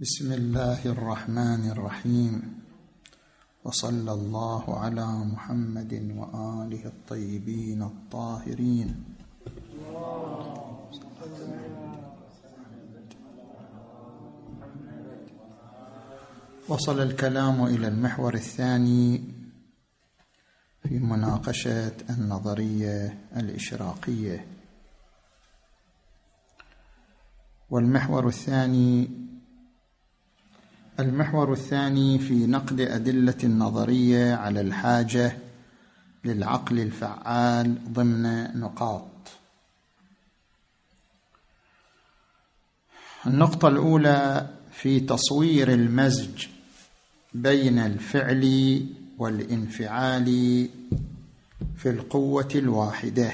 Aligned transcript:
بسم 0.00 0.32
الله 0.32 0.86
الرحمن 0.86 1.70
الرحيم. 1.70 2.34
وصلى 3.64 4.12
الله 4.12 4.78
على 4.78 5.06
محمد 5.06 5.92
وآله 6.18 6.82
الطيبين 6.86 7.82
الطاهرين. 7.82 9.04
وصل 16.68 17.00
الكلام 17.00 17.64
إلى 17.66 17.88
المحور 17.88 18.34
الثاني 18.34 19.24
في 20.82 20.98
مناقشة 20.98 21.96
النظرية 22.10 23.18
الإشراقية. 23.36 24.46
والمحور 27.70 28.26
الثاني 28.26 29.23
المحور 31.00 31.52
الثاني 31.52 32.18
في 32.18 32.46
نقد 32.46 32.80
أدلة 32.80 33.34
النظريه 33.44 34.34
على 34.34 34.60
الحاجة 34.60 35.36
للعقل 36.24 36.80
الفعال 36.80 37.92
ضمن 37.92 38.44
نقاط. 38.60 39.04
النقطة 43.26 43.68
الأولى 43.68 44.50
في 44.72 45.00
تصوير 45.00 45.72
المزج 45.72 46.46
بين 47.34 47.78
الفعل 47.78 48.86
والانفعال 49.18 50.24
في 51.76 51.90
القوة 51.90 52.48
الواحدة. 52.54 53.32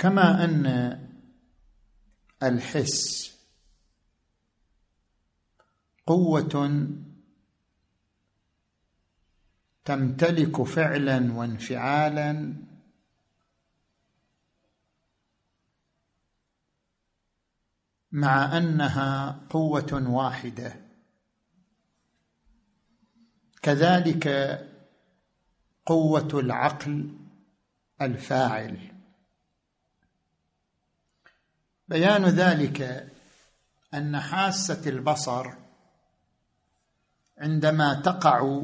كما 0.00 0.44
أن 0.44 0.66
الحس 2.42 3.30
قوة 6.06 6.86
تمتلك 9.84 10.62
فعلا 10.62 11.32
وانفعالا 11.32 12.54
مع 18.12 18.56
أنها 18.58 19.40
قوة 19.50 20.08
واحدة. 20.08 20.76
كذلك 23.62 24.28
قوة 25.86 26.28
العقل 26.34 27.18
الفاعل. 28.02 28.89
بيان 31.90 32.24
ذلك 32.24 33.10
أن 33.94 34.20
حاسة 34.20 34.90
البصر 34.90 35.52
عندما 37.38 37.94
تقع 37.94 38.62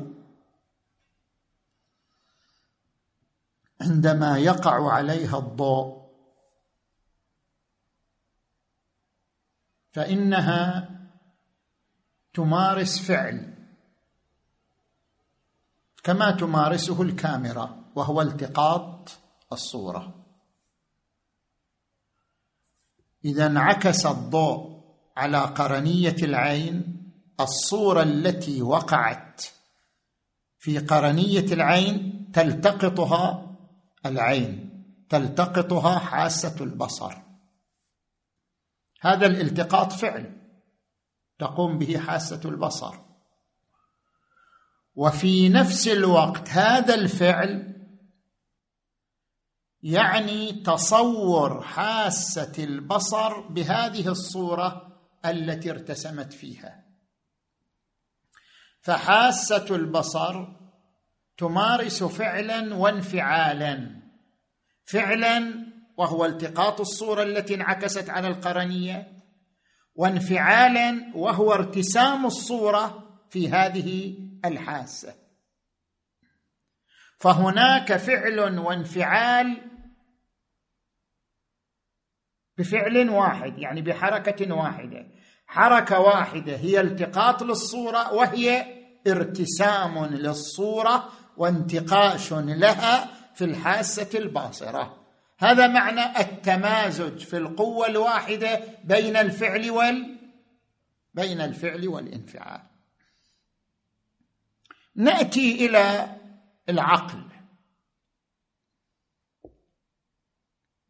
عندما 3.80 4.38
يقع 4.38 4.92
عليها 4.92 5.38
الضوء 5.38 6.06
فإنها 9.92 10.90
تمارس 12.34 12.98
فعل 12.98 13.54
كما 16.02 16.30
تمارسه 16.30 17.02
الكاميرا 17.02 17.84
وهو 17.94 18.22
التقاط 18.22 19.10
الصورة. 19.52 20.25
إذا 23.26 23.46
انعكس 23.46 24.06
الضوء 24.06 24.76
على 25.16 25.38
قرنية 25.38 26.16
العين 26.22 27.02
الصورة 27.40 28.02
التي 28.02 28.62
وقعت. 28.62 29.46
في 30.58 30.78
قرنية 30.78 31.52
العين 31.52 32.26
تلتقطها 32.34 33.56
العين 34.06 34.82
تلتقطها 35.08 35.98
حاسة 35.98 36.64
البصر. 36.64 37.14
هذا 39.00 39.26
الالتقاط 39.26 39.92
فعل 39.92 40.32
تقوم 41.38 41.78
به 41.78 41.98
حاسة 41.98 42.40
البصر. 42.44 42.94
وفي 44.94 45.48
نفس 45.48 45.88
الوقت 45.88 46.48
هذا 46.48 46.94
الفعل 46.94 47.75
يعني 49.86 50.52
تصور 50.52 51.62
حاسة 51.62 52.52
البصر 52.58 53.40
بهذه 53.40 54.08
الصورة 54.08 54.98
التي 55.24 55.70
ارتسمت 55.70 56.32
فيها. 56.32 56.84
فحاسة 58.80 59.66
البصر 59.70 60.46
تمارس 61.38 62.04
فعلا 62.04 62.74
وانفعالا 62.74 64.02
فعلا 64.84 65.66
وهو 65.96 66.24
التقاط 66.24 66.80
الصورة 66.80 67.22
التي 67.22 67.54
انعكست 67.54 68.10
على 68.10 68.28
القرنية 68.28 69.12
وانفعالا 69.94 71.12
وهو 71.14 71.52
ارتسام 71.52 72.26
الصورة 72.26 73.18
في 73.30 73.50
هذه 73.50 74.18
الحاسة. 74.44 75.14
فهناك 77.18 77.96
فعل 77.96 78.58
وانفعال 78.58 79.75
بفعل 82.58 83.10
واحد 83.10 83.58
يعني 83.58 83.82
بحركة 83.82 84.54
واحدة. 84.54 85.06
حركة 85.46 86.00
واحدة 86.00 86.56
هي 86.56 86.80
التقاط 86.80 87.42
للصورة 87.42 88.12
وهي 88.12 88.66
ارتسام 89.06 90.04
للصورة 90.04 91.08
وانتقاش 91.36 92.32
لها 92.32 93.08
في 93.34 93.44
الحاسة 93.44 94.18
الباصرة. 94.18 95.06
هذا 95.38 95.66
معنى 95.66 96.20
التمازج 96.20 97.18
في 97.18 97.36
القوة 97.36 97.86
الواحدة 97.86 98.60
بين 98.84 99.16
الفعل 99.16 99.70
وال 99.70 100.16
بين 101.14 101.40
الفعل 101.40 101.88
والانفعال. 101.88 102.60
نأتي 104.96 105.66
إلى 105.66 106.16
العقل. 106.68 107.25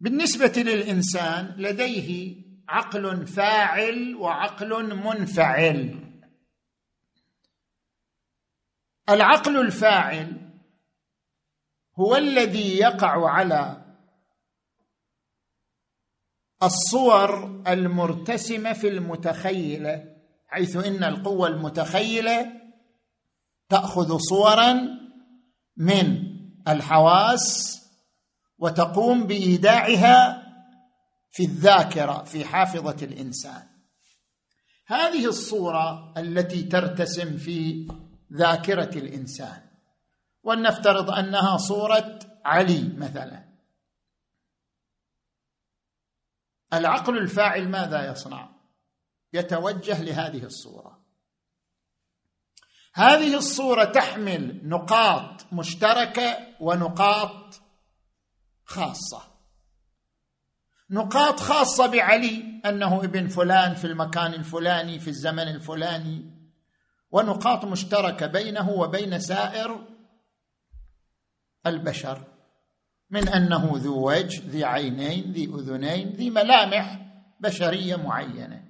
بالنسبة 0.06 0.52
للإنسان 0.56 1.54
لديه 1.58 2.36
عقل 2.68 3.26
فاعل 3.26 4.14
وعقل 4.14 4.96
منفعل. 4.96 6.00
العقل 9.08 9.60
الفاعل 9.60 10.50
هو 11.98 12.16
الذي 12.16 12.78
يقع 12.78 13.30
على 13.30 13.84
الصور 16.62 17.62
المرتسمة 17.68 18.72
في 18.72 18.88
المتخيلة 18.88 20.16
حيث 20.48 20.76
إن 20.76 21.04
القوة 21.04 21.48
المتخيلة 21.48 22.52
تأخذ 23.68 24.18
صورا 24.18 24.72
من 25.76 26.22
الحواس 26.68 27.76
وتقوم 28.58 29.26
بإيداعها 29.26 30.42
في 31.30 31.42
الذاكرة 31.44 32.24
في 32.24 32.44
حافظة 32.44 32.96
الإنسان. 33.06 33.68
هذه 34.86 35.26
الصورة 35.26 36.14
التي 36.18 36.62
ترتسم 36.62 37.36
في 37.36 37.88
ذاكرة 38.32 38.98
الإنسان. 38.98 39.62
ولنفترض 40.42 41.10
أنها 41.10 41.56
صورة 41.56 42.18
علي 42.44 42.92
مثلا. 42.96 43.46
العقل 46.72 47.18
الفاعل 47.18 47.68
ماذا 47.68 48.10
يصنع؟ 48.10 48.48
يتوجه 49.32 50.02
لهذه 50.02 50.44
الصورة. 50.44 51.06
هذه 52.94 53.36
الصورة 53.36 53.84
تحمل 53.84 54.68
نقاط 54.68 55.52
مشتركة 55.52 56.38
ونقاط 56.60 57.60
خاصة. 58.66 59.22
نقاط 60.90 61.40
خاصة 61.40 61.86
بعلي 61.86 62.60
أنه 62.66 63.04
ابن 63.04 63.28
فلان 63.28 63.74
في 63.74 63.86
المكان 63.86 64.34
الفلاني 64.34 64.98
في 64.98 65.08
الزمن 65.08 65.48
الفلاني. 65.48 66.36
ونقاط 67.10 67.64
مشتركة 67.64 68.26
بينه 68.26 68.70
وبين 68.70 69.18
سائر 69.18 69.86
البشر. 71.66 72.24
من 73.10 73.28
أنه 73.28 73.70
ذو 73.74 74.08
وجه 74.08 74.42
ذي 74.46 74.64
عينين 74.64 75.32
ذي 75.32 75.44
أذنين 75.44 76.08
ذي 76.08 76.30
ملامح 76.30 76.98
بشرية 77.40 77.96
معينة. 77.96 78.66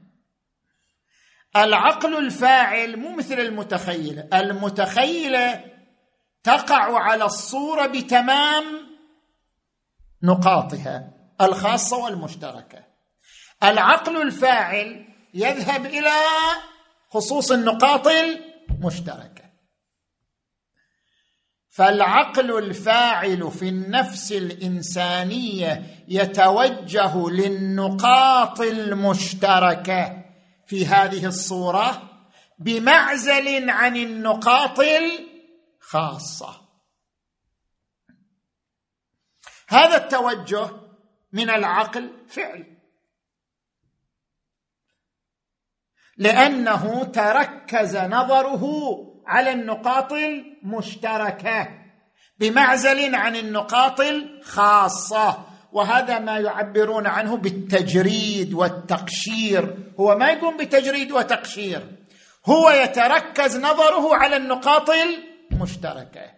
العقل 1.56 2.16
الفاعل 2.16 2.96
مو 2.96 3.16
مثل 3.16 3.34
المتخيله 3.34 4.28
المتخيله 4.34 5.64
تقع 6.43 6.98
على 6.98 7.25
الصورة 7.25 7.87
بتمام 7.87 8.64
نقاطها 10.22 11.10
الخاصة 11.40 11.96
والمشتركة. 11.96 12.84
العقل 13.62 14.22
الفاعل 14.22 15.06
يذهب 15.34 15.86
إلى 15.86 16.12
خصوص 17.10 17.52
النقاط 17.52 18.08
المشتركة. 18.08 19.46
فالعقل 21.70 22.58
الفاعل 22.58 23.50
في 23.50 23.68
النفس 23.68 24.32
الإنسانية 24.32 26.04
يتوجه 26.08 27.30
للنقاط 27.30 28.60
المشتركة 28.60 30.24
في 30.66 30.86
هذه 30.86 31.26
الصورة 31.26 32.02
بمعزل 32.58 33.70
عن 33.70 33.96
النقاط 33.96 34.80
الخاصة. 34.80 36.65
هذا 39.68 39.96
التوجه 39.96 40.70
من 41.32 41.50
العقل 41.50 42.10
فعل. 42.28 42.76
لأنه 46.16 47.04
تركز 47.04 47.96
نظره 47.96 48.64
على 49.26 49.52
النقاط 49.52 50.12
المشتركة 50.12 51.68
بمعزل 52.38 53.14
عن 53.14 53.36
النقاط 53.36 54.00
الخاصة 54.00 55.46
وهذا 55.72 56.19
ما 56.19 56.38
يعبرون 56.38 57.06
عنه 57.06 57.36
بالتجريد 57.36 58.54
والتقشير. 58.54 59.92
هو 60.00 60.19
ما 60.19 60.30
يقوم 60.30 60.56
بتجريد 60.56 61.12
وتقشير 61.12 61.96
هو 62.46 62.70
يتركز 62.70 63.56
نظره 63.56 64.14
على 64.16 64.36
النقاط 64.36 64.90
المشتركة. 64.90 66.35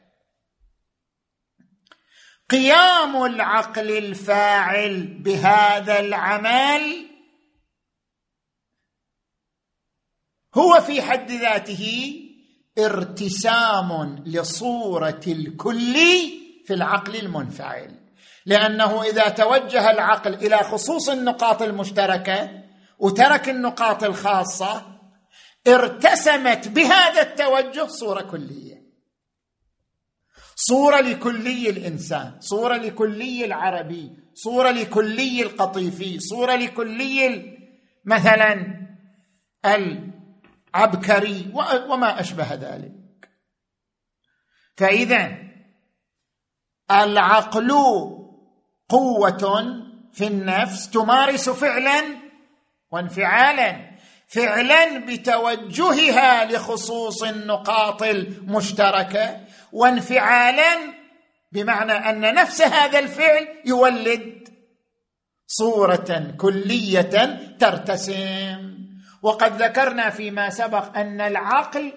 قيام 2.51 3.25
العقل 3.25 3.99
الفاعل 3.99 5.07
بهذا 5.07 6.01
العمل 6.01 7.07
هو 10.55 10.81
في 10.81 11.03
حد 11.03 11.31
ذاته 11.31 12.15
ارتسام 12.79 14.23
لصورة 14.27 15.21
الكل 15.27 15.95
في 16.67 16.75
العقل 16.75 17.17
المنفعل. 17.17 17.95
لأنه 18.47 19.03
إذا 19.03 19.29
توجه 19.29 19.91
العقل 19.91 20.35
إلى 20.35 20.57
خصوص 20.57 21.09
النقاط 21.09 21.63
المشتركة 21.63 22.63
وترك 22.99 23.49
النقاط 23.49 24.05
الخاصة 24.05 24.83
ارتسمت 25.69 26.69
بهذا 26.69 27.23
التوجه 27.23 27.87
صورة 27.87 28.23
كلية. 28.23 28.68
صورة 30.61 31.01
لكلي 31.01 31.71
الإنسان 31.71 32.41
صورة 32.41 32.77
لكلي 32.77 33.45
العربي 33.45 34.11
صورة 34.35 34.71
لكلي 34.71 35.43
القطيفي 35.43 36.21
صورة 36.21 36.55
لكلي 36.55 37.59
مثلا 38.05 38.67
العبكري 39.65 41.53
وما 41.89 42.21
أشبه 42.21 42.55
ذلك. 42.55 43.29
فاذا 44.77 45.39
العقل 46.91 47.71
قوة 48.89 49.65
في 50.13 50.27
النفس 50.27 50.91
تمارس 50.91 51.51
فعلا 51.51 52.03
وانفعالا 52.91 53.91
فعلا 54.29 54.99
بتوجهها 54.99 56.45
لخصوص 56.45 57.23
النقاط 57.23 58.03
المشتركة 58.03 59.41
وانفعالا 59.73 60.95
بمعنى 61.53 61.93
أن 61.93 62.35
نفس 62.35 62.63
هذا 62.63 62.99
الفعل 62.99 63.49
يولد 63.65 64.49
صورة 65.47 66.35
كلية 66.37 67.39
ترتسم. 67.59 68.79
وقد 69.23 69.63
ذكرنا 69.63 70.11
فيما 70.11 70.51
سبق 70.51 70.97
أن 70.97 71.21
العقل 71.21 71.93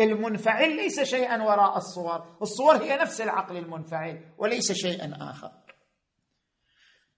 المنفعل 0.00 0.76
ليس 0.76 1.00
شيئا 1.00 1.42
وراء 1.42 1.76
الصور. 1.76 2.36
الصور 2.42 2.76
هي 2.76 2.96
نفس 2.96 3.20
العقل 3.20 3.56
المنفعل 3.56 4.20
وليس 4.38 4.72
شيئا 4.72 5.18
آخر. 5.20 5.50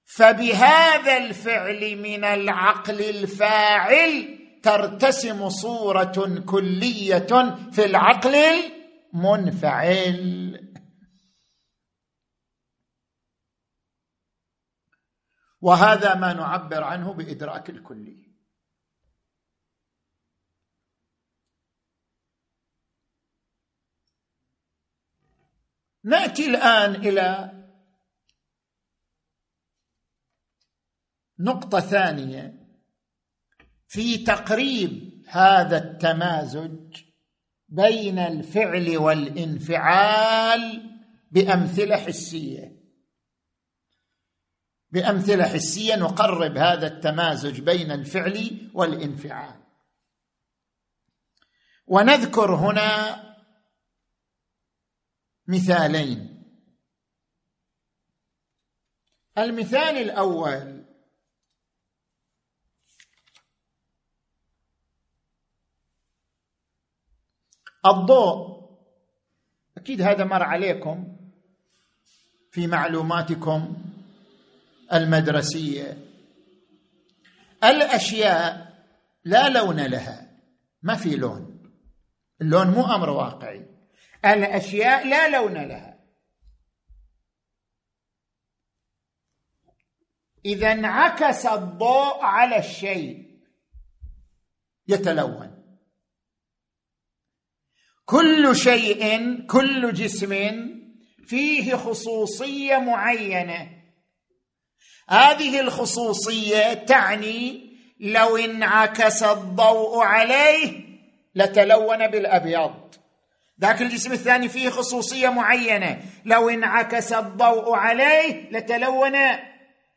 فبهذا 0.05 1.17
الفعل 1.17 1.97
من 1.97 2.25
العقل 2.25 3.01
الفاعل 3.01 4.39
ترتسم 4.63 5.49
صورة 5.49 6.43
كلية 6.47 7.57
في 7.73 7.85
العقل 7.85 8.37
المنفعل 9.15 10.75
وهذا 15.61 16.15
ما 16.15 16.33
نعبر 16.33 16.85
عنه 16.85 17.13
بإدراك 17.13 17.71
الكلي. 17.71 18.31
نأتي 26.05 26.47
الآن 26.47 26.95
إلى 26.95 27.51
نقطة 31.39 31.81
ثانية 31.81 32.61
في 33.89 34.25
تقريب 34.25 35.25
هذا 35.29 35.77
التمازج. 35.77 37.10
بين 37.71 38.19
الفعل 38.19 38.97
والانفعال 38.97 40.91
بأمثلة 41.31 41.97
حسية. 41.97 42.81
بأمثلة 44.91 45.45
حسية 45.45 45.97
نقرب 45.97 46.57
هذا 46.57 46.87
التمازج 46.87 47.61
بين 47.61 47.91
الفعل 47.91 48.71
والانفعال. 48.75 49.61
ونذكر 51.87 52.55
هنا 52.55 53.21
مثالين. 55.47 56.31
المثال 59.39 59.97
الأول 59.97 60.80
الضوء. 67.87 68.61
أكيد 69.77 70.03
هذا 70.03 70.25
مر 70.25 70.43
عليكم 70.43 71.17
في 72.51 72.67
معلوماتكم 72.67 73.77
المدرسية. 74.93 75.99
الأشياء 77.65 78.71
لا 79.25 79.49
لون 79.49 79.87
لها 79.87 80.31
ما 80.83 80.97
في 80.97 81.17
لون. 81.17 81.71
اللون 82.41 82.71
مو 82.71 82.85
أمر 82.85 83.11
واقعي. 83.11 83.67
الأشياء 84.25 85.09
لا 85.09 85.29
لون 85.29 85.55
لها. 85.55 86.01
إذا 90.45 90.73
انعكس 90.73 91.47
الضوء 91.47 92.25
على 92.25 92.59
الشيء 92.59 93.41
يتلون. 94.89 95.60
كل 98.11 98.57
شيء 98.57 99.37
كل 99.47 99.93
جسم 99.93 100.35
فيه 101.27 101.75
خصوصية 101.75 102.77
معينة. 102.77 103.69
هذه 105.09 105.61
الخصوصية 105.61 106.73
تعني 106.73 107.71
لو 108.01 108.37
انعكس 108.37 109.23
الضوء 109.23 110.05
عليه 110.05 110.81
لتلون 111.35 112.07
بالأبيض. 112.07 112.95
ذاك 113.61 113.83
الجسم 113.83 114.13
الثاني 114.13 114.49
فيه 114.49 114.69
خصوصية 114.69 115.29
معينة. 115.29 115.99
لو 116.25 116.49
انعكس 116.49 117.13
الضوء 117.13 117.75
عليه 117.75 118.51
لتلون 118.51 119.19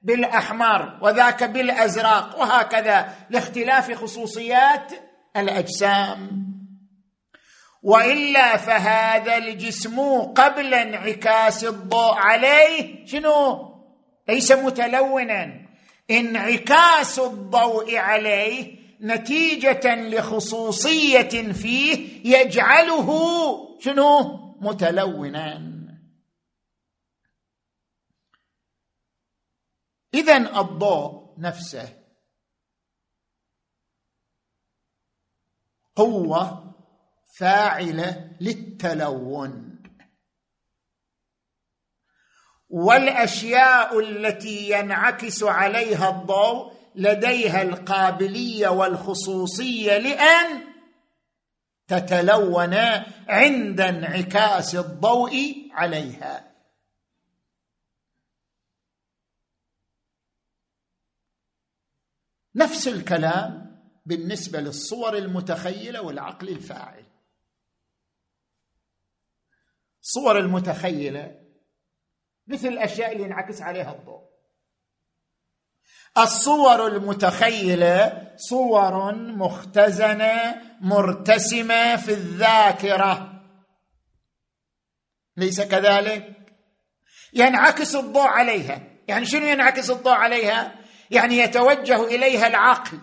بالأحمر 0.01 0.99
وذاك 1.01 1.43
بالأزرق 1.43 2.39
وهكذا 2.39 3.15
لاختلاف 3.29 3.91
خصوصيات 3.91 4.91
الأجسام. 5.37 6.52
وإلا 7.83 8.57
فهذا 8.57 9.37
الجسم 9.37 10.21
قبل 10.21 10.73
انعكاس 10.73 11.63
الضوء 11.63 12.13
عليه 12.13 13.05
شنو؟ 13.05 13.69
ليس 14.27 14.51
متلونا. 14.51 15.67
انعكاس 16.11 17.19
الضوء 17.19 17.95
عليه 17.95 18.83
نتيجة 19.01 19.95
لخصوصية 19.95 21.51
فيه 21.51 22.21
يجعله 22.37 23.09
شنو؟ 23.79 24.19
متلونا. 24.61 25.73
إذا 30.13 30.37
الضوء 30.37 31.39
نفسه 31.39 32.03
قوة 35.95 36.62
فاعلة 37.37 38.37
للتلون. 38.41 39.69
والأشياء 42.69 43.99
التي 43.99 44.69
ينعكس 44.69 45.43
عليها 45.43 46.09
الضوء 46.09 46.73
لديها 46.95 47.61
القابلية 47.61 48.67
والخصوصية 48.67 49.97
لأن 49.97 50.63
تتلون 51.87 52.73
عند 53.27 53.81
انعكاس 53.81 54.75
الضوء 54.75 55.31
عليها. 55.71 56.53
نفس 62.55 62.87
الكلام 62.87 63.63
بالنسبة 64.05 64.59
للصور 64.59 65.17
المتخيلة 65.17 66.01
والعقل 66.01 66.49
الفاعل. 66.49 67.12
الصور 70.03 70.39
المتخيلة 70.39 71.39
مثل 72.47 72.67
الأشياء 72.67 73.11
اللي 73.11 73.23
ينعكس 73.23 73.61
عليها 73.61 73.91
الضوء. 73.91 74.23
الصور 76.17 76.87
المتخيلة 76.87 78.31
صور 78.35 79.15
مختزنة 79.15 80.61
مرتسمة 80.81 81.95
في 81.95 82.11
الذاكرة. 82.11 83.43
ليس 85.37 85.61
كذلك؟ 85.61 86.33
ينعكس 87.33 87.95
الضوء 87.95 88.27
عليها. 88.27 88.81
يعني 89.07 89.25
شنو 89.25 89.45
ينعكس 89.45 89.91
الضوء 89.91 90.13
عليها؟ 90.13 90.75
يعني 91.11 91.37
يتوجه 91.37 92.05
إليها 92.05 92.47
العقل. 92.47 92.99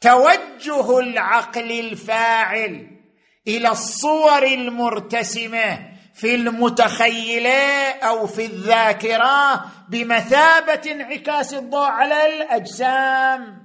توجه 0.00 0.98
العقل 0.98 1.72
الفاعل. 1.72 2.93
إلى 3.48 3.68
الصور 3.68 4.42
المرتسمة 4.42 5.94
في 6.14 6.34
المتخيلة 6.34 7.90
أو 7.90 8.26
في 8.26 8.44
الذاكرة 8.44 9.64
بمثابة 9.88 10.92
انعكاس 10.92 11.54
الضوء 11.54 11.86
على 11.86 12.36
الأجسام. 12.36 13.64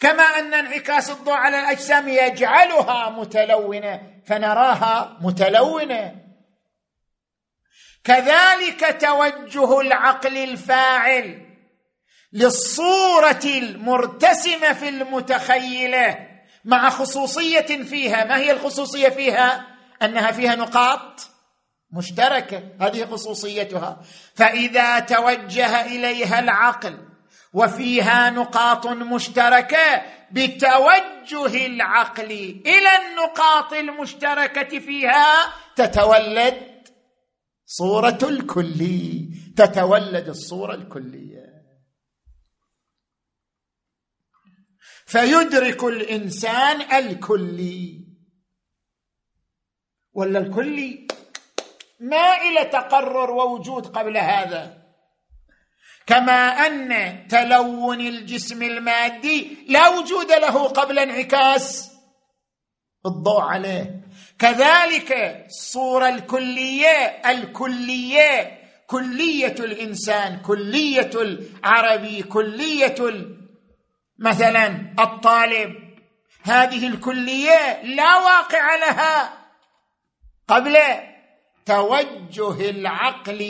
كما 0.00 0.22
أن 0.22 0.54
انعكاس 0.54 1.10
الضوء 1.10 1.34
على 1.34 1.60
الأجسام 1.60 2.08
يجعلها 2.08 3.10
متلونة 3.10 4.00
فنراها 4.26 5.18
متلونة. 5.20 6.14
كذلك 8.04 8.96
توجه 9.00 9.80
العقل 9.80 10.36
الفاعل 10.36 11.46
للصورة 12.32 13.40
المرتسمة 13.44 14.72
في 14.72 14.88
المتخيلة 14.88 16.25
مع 16.66 16.90
خصوصية 16.90 17.82
فيها. 17.82 18.24
ما 18.24 18.36
هي 18.36 18.50
الخصوصية 18.50 19.08
فيها؟ 19.08 19.66
أنها 20.02 20.32
فيها 20.32 20.54
نقاط 20.54 21.30
مشتركة. 21.92 22.62
هذه 22.80 23.04
خصوصيتها. 23.04 24.00
فإذا 24.34 24.98
توجه 24.98 25.84
إليها 25.84 26.38
العقل 26.38 26.98
وفيها 27.52 28.30
نقاط 28.30 28.86
مشتركة 28.86 30.02
بتوجه 30.32 31.66
العقل 31.66 32.30
إلى 32.66 32.90
النقاط 33.00 33.72
المشتركة 33.72 34.78
فيها 34.78 35.52
تتولد 35.76 36.76
صورة 37.66 38.18
الكلي. 38.22 39.28
تتولد 39.56 40.28
الصورة 40.28 40.74
الكلية. 40.74 41.35
فيدرك 45.06 45.84
الإنسان 45.84 46.82
الكلي 46.92 48.06
ولا 50.12 50.38
الكلي 50.38 51.06
ما 52.00 52.36
إلى 52.36 52.64
تقرر 52.64 53.30
ووجود 53.30 53.86
قبل 53.86 54.16
هذا. 54.16 54.82
كما 56.06 56.66
أن 56.66 57.28
تلون 57.28 58.00
الجسم 58.00 58.62
المادي 58.62 59.56
لا 59.68 59.88
وجود 59.88 60.32
له 60.32 60.68
قبل 60.68 60.98
انعكاس. 60.98 61.90
الضوء 63.06 63.40
عليه. 63.40 64.00
كذلك 64.38 65.12
الصورة 65.46 66.08
الكلية 66.08 67.22
الكلية 67.26 68.58
كلية 68.86 69.54
الإنسان 69.60 70.40
كلية 70.40 71.10
العربي 71.14 72.22
كلية 72.22 72.94
مثلا 74.18 74.94
الطالب 74.98 75.74
هذه 76.42 76.88
الكلية 76.88 77.82
لا 77.82 78.16
واقع 78.16 78.76
لها. 78.76 79.46
قبل 80.48 80.76
توجه 81.66 82.70
العقل 82.70 83.40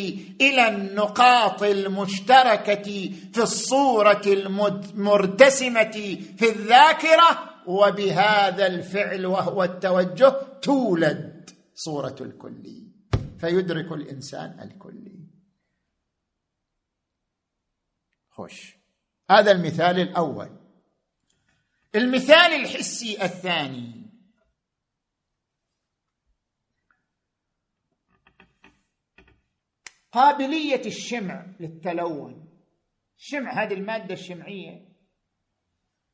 إلى 0.40 0.68
النقاط 0.68 1.62
المشتركة 1.62 3.12
في 3.32 3.42
الصورة 3.42 4.22
المرتسمة 4.26 6.18
في 6.38 6.48
الذاكرة 6.50 7.54
وبهذا 7.66 8.66
الفعل 8.66 9.26
وهو 9.26 9.64
التوجه 9.64 10.30
تولد 10.62 11.50
صورة 11.74 12.16
الكلي 12.20 12.86
فيدرك 13.38 13.92
الإنسان 13.92 14.60
الكلي 14.60 15.16
خوش. 18.30 18.76
هذا 19.30 19.50
المثال 19.52 20.00
الأول. 20.00 20.55
المثال 21.96 22.52
الحسي 22.52 23.24
الثاني. 23.24 24.06
قابلية 30.12 30.86
الشمع 30.86 31.46
للتلون. 31.60 32.48
الشمع 33.18 33.62
هذه 33.62 33.74
المادة 33.74 34.14
الشمعية. 34.14 34.88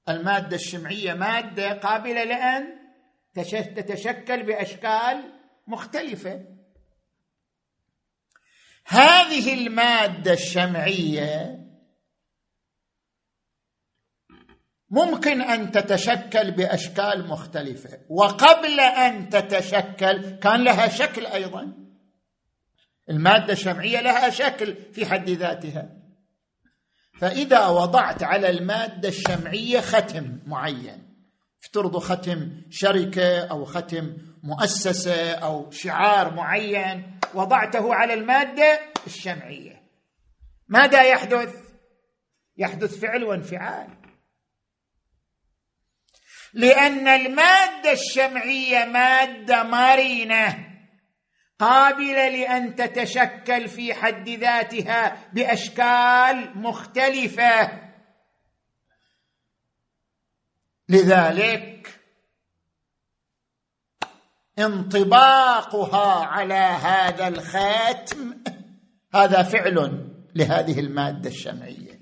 المادة 0.08 0.56
الشمعية 0.56 1.14
مادة 1.14 1.72
قابلة 1.72 2.24
لأن 2.24 2.78
تتشكل 3.76 4.42
بأشكال 4.42 5.32
مختلفة. 5.66 6.46
هذه 8.84 9.54
المادة 9.54 10.32
الشمعية 10.32 11.61
ممكن 14.92 15.42
أن 15.42 15.70
تتشكل 15.70 16.50
بأشكال 16.50 17.28
مختلفة. 17.28 17.98
وقبل 18.08 18.80
أن 18.80 19.28
تتشكل 19.28 20.30
كان 20.30 20.64
لها 20.64 20.88
شكل 20.88 21.26
أيضا. 21.26 21.72
المادة 23.10 23.52
الشمعيه 23.52 24.00
لها 24.00 24.30
شكل 24.30 24.76
في 24.92 25.06
حد 25.06 25.30
ذاتها. 25.30 25.88
فإذا 27.20 27.66
وضعت 27.66 28.22
على 28.22 28.50
المادة 28.50 29.08
الشمعية 29.08 29.80
ختم 29.80 30.38
معين. 30.46 31.02
افترضوا 31.62 32.00
ختم 32.00 32.62
شركة 32.70 33.46
أو 33.46 33.64
ختم 33.64 34.16
مؤسسة 34.42 35.32
أو 35.32 35.70
شعار 35.70 36.34
معين 36.34 37.18
وضعته 37.34 37.94
على 37.94 38.14
المادة 38.14 38.80
الشمعية. 39.06 39.82
ماذا 40.68 41.02
يحدث؟ 41.02 41.54
يحدث 42.56 42.98
فعل 42.98 43.24
وانفعال. 43.24 44.01
لأن 46.54 47.08
المادة 47.08 47.92
الشمعية 47.92 48.84
مادة 48.84 49.62
مرنة 49.62 50.72
قابلة 51.58 52.28
لأن 52.28 52.74
تتشكل 52.74 53.68
في 53.68 53.94
حد 53.94 54.28
ذاتها 54.28 55.30
بأشكال 55.32 56.58
مختلفة. 56.58 57.82
لذلك 60.88 62.00
انطباقها 64.58 66.26
على 66.26 66.54
هذا 66.54 67.28
الخاتم 67.28 68.42
هذا 69.14 69.42
فعل 69.42 70.08
لهذه 70.34 70.80
المادة 70.80 71.30
الشمعية. 71.30 72.01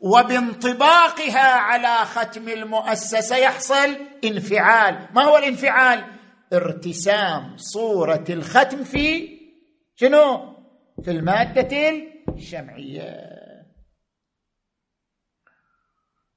وبانطباقها 0.00 1.50
على 1.54 2.04
ختم 2.04 2.48
المؤسسة 2.48 3.36
يحصل 3.36 3.96
انفعال. 4.24 5.08
ما 5.14 5.22
هو 5.22 5.36
الانفعال؟ 5.36 6.04
ارتسام 6.52 7.56
صورة 7.56 8.24
الختم 8.30 8.84
في 8.84 9.38
شنو؟ 9.96 10.54
في 11.04 11.10
المادة 11.10 11.92
الشمعية. 12.28 13.28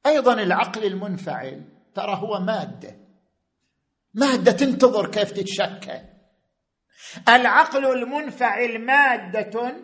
أيضا 0.05 0.33
العقل 0.33 0.85
المنفعل 0.85 1.65
ترى 1.95 2.15
هو 2.15 2.39
مادة. 2.39 2.95
مادة 4.13 4.51
تنتظر 4.51 5.11
كيف 5.11 5.31
تتشكل. 5.31 5.99
العقل 7.29 7.85
المنفعل 7.85 8.85
مادة 8.85 9.75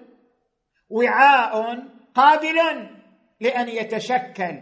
وعاء 0.89 1.83
قابل 2.15 2.57
لأن 3.41 3.69
يتشكل 3.69 4.57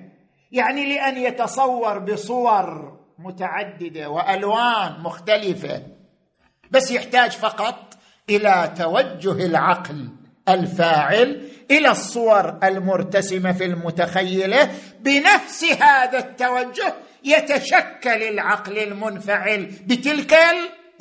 يعني 0.51 0.93
لأن 0.95 1.17
يتصور 1.17 1.99
بصور 1.99 2.97
متعددة 3.19 4.09
وألوان 4.09 4.99
مختلفة 4.99 5.81
بس 6.71 6.91
يحتاج 6.91 7.31
فقط 7.31 7.97
إلى 8.29 8.73
توجه 8.77 9.45
العقل 9.45 10.09
الفاعل 10.49 11.49
إلى 11.71 11.91
الصور 11.91 12.59
المرتسمة 12.63 13.51
في 13.51 13.65
المتخيلة 13.65 14.69
بنفس 14.99 15.63
هذا 15.81 16.17
التوجه 16.19 16.93
يتشكل 17.23 18.23
العقل 18.23 18.77
المنفعل 18.77 19.65
بتلك 19.65 20.35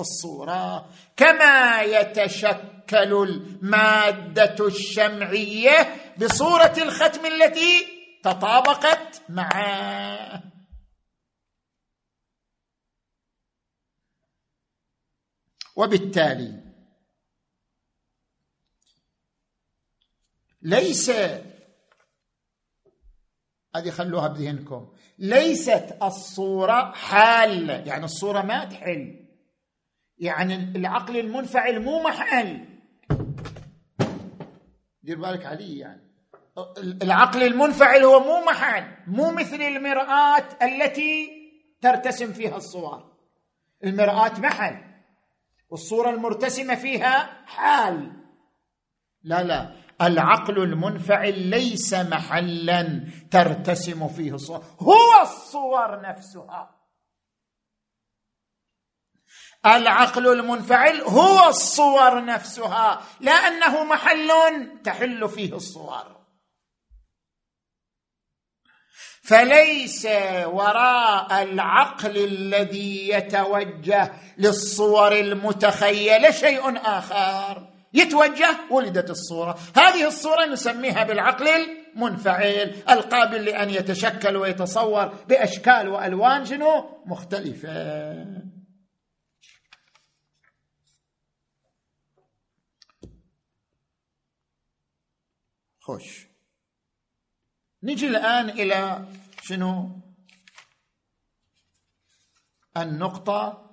الصورة 0.00 0.87
كما 1.16 1.81
يتشكل 1.83 2.74
المادة 2.93 4.67
الشمعية 4.67 5.95
بصورة 6.19 6.75
الختم 6.79 7.26
التي 7.26 7.87
تطابقت 8.23 9.23
معه 9.29 10.43
وبالتالي 15.76 16.64
ليس 20.62 21.11
هذه 23.76 23.91
خلوها 23.91 24.29
بذهنكم 24.29 24.93
ليست 25.19 25.97
الصورة 26.03 26.93
حالة 26.93 27.75
يعني 27.75 28.05
الصورة 28.05 28.43
ما 28.43 28.64
تحل 28.64 29.25
يعني 30.19 30.55
العقل 30.55 31.17
المنفعل 31.17 31.81
مو 31.83 32.03
محل. 32.03 32.74
دير 35.05 35.21
بالك 35.21 35.47
علي 35.47 35.79
يعني. 35.79 36.05
العقل 37.03 37.43
المنفعل 37.43 38.05
هو 38.05 38.21
مو 38.21 38.45
محل 38.45 38.85
مو 39.07 39.31
مثل 39.31 39.63
المرآة 39.63 40.49
التي 40.63 41.31
ترتسم 41.81 42.33
فيها 42.33 42.57
الصور. 42.57 43.13
المرآة 43.85 44.41
محل 44.41 44.85
والصورة 45.71 46.11
المرتسمة 46.11 46.75
فيها 46.75 47.45
حال. 47.47 48.13
لا 49.23 49.43
لا 49.43 49.77
العقل 50.03 50.63
المنفعل 50.63 51.39
ليس 51.39 51.95
محلا 51.95 53.05
ترتسم 53.31 54.09
فيه 54.09 54.35
الصور. 54.35 54.65
هو 54.81 55.23
الصور 55.23 56.01
نفسها. 56.01 56.74
العقل 59.66 60.28
المنفعل 60.33 61.00
هو 61.00 61.49
الصور 61.49 62.25
نفسها 62.25 63.00
لا 63.21 63.33
انه 63.33 63.85
محل 63.85 64.30
تحل 64.85 65.28
فيه 65.28 65.54
الصور. 65.54 66.14
فليس 69.23 70.06
وراء 70.44 71.42
العقل 71.42 72.16
الذي 72.16 73.09
يتوجه 73.09 74.12
للصور 74.38 75.12
المتخيلة 75.12 76.30
شيء 76.30 76.78
آخر. 76.85 77.68
يتوجه 77.94 78.56
ولدت 78.71 79.11
الصورة. 79.11 79.59
هذه 79.76 80.06
الصورة 80.06 80.44
نسميها 80.44 81.04
بالعقل 81.04 81.49
المنفعل 81.49 82.75
القابل 82.90 83.44
لأن 83.44 83.71
يتشكل 83.71 84.37
ويتصور 84.37 85.06
بأشكال 85.28 85.88
وألوان 85.88 86.44
شنو؟ 86.44 87.02
مختلفة. 87.06 88.44
خوش. 95.85 96.26
نجي 97.83 98.07
الآن 98.07 98.50
إلى 98.50 99.09
شنو؟ 99.43 100.00
النقطة 102.76 103.71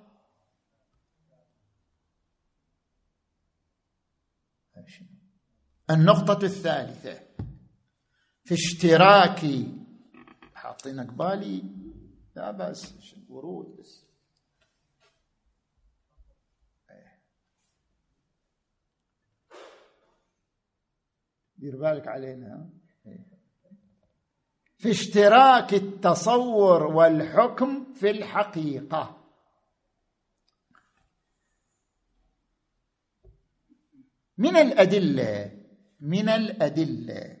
النقطة 5.90 6.44
الثالثة. 6.44 7.22
في 8.44 8.54
اشتراك 8.54 9.40
حاطين 10.54 11.00
قبالي 11.00 11.62
لا 12.36 12.50
بس 12.50 12.94
ورود 13.28 13.76
بس. 13.76 14.01
دير 21.62 21.76
بالك 21.76 22.08
علينا 22.08 22.70
في 24.76 24.90
اشتراك 24.90 25.74
التصور 25.74 26.82
والحكم 26.82 27.92
في 27.94 28.10
الحقيقة. 28.10 29.24
من 34.38 34.56
الأدلة 34.56 35.62
من 36.00 36.28
الأدلة 36.28 37.36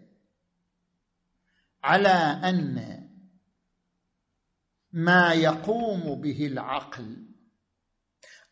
على 1.84 2.08
أن 2.48 3.08
ما 4.92 5.32
يقوم 5.32 6.20
به 6.20 6.46
العقل 6.46 7.26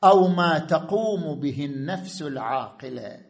أو 0.05 0.29
ما 0.29 0.59
تقوم 0.59 1.41
به 1.41 1.65
النفس 1.65 2.23
العاقلة 2.23 3.30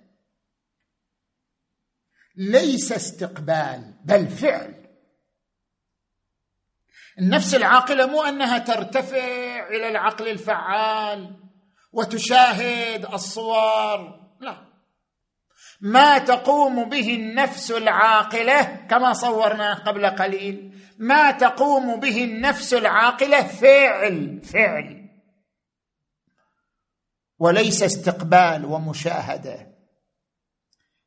ليس 2.40 2.92
استقبال 2.92 3.94
بل 4.04 4.28
فعل. 4.28 4.74
النفس 7.18 7.54
العاقلة 7.54 8.06
مو 8.06 8.22
أنها 8.22 8.58
ترتفع 8.58 9.68
إلى 9.68 9.88
العقل 9.88 10.28
الفعال 10.28 11.36
وتشاهد 11.92 13.06
الصور 13.12 14.20
لا. 14.40 14.56
ما 15.80 16.18
تقوم 16.18 16.88
به 16.88 17.14
النفس 17.14 17.70
العاقلة 17.70 18.62
كما 18.62 19.12
صورنا 19.12 19.74
قبل 19.74 20.06
قليل 20.06 20.78
ما 20.98 21.30
تقوم 21.30 22.00
به 22.00 22.24
النفس 22.24 22.74
العاقلة 22.74 23.42
فعل 23.42 24.40
فعل. 24.44 25.08
وليس 27.38 27.82
استقبال 27.82 28.64
ومشاهدة. 28.64 29.79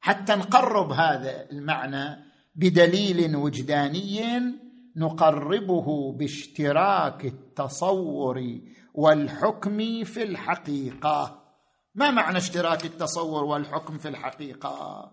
حتى 0.04 0.36
نقرب 0.36 0.92
هذا 0.92 1.50
المعنى 1.50 2.26
بدليل 2.56 3.36
وجداني 3.36 4.40
نقربه 4.96 6.14
باشتراك 6.18 7.26
التصور 7.26 8.60
والحكم 8.94 10.04
في 10.04 10.24
الحقيقة. 10.24 11.44
ما 11.96 12.12
معنى 12.12 12.38
اشتراك 12.38 12.86
التصور 12.86 13.44
والحكم 13.44 13.98
في 13.98 14.08
الحقيقة؟ 14.08 15.12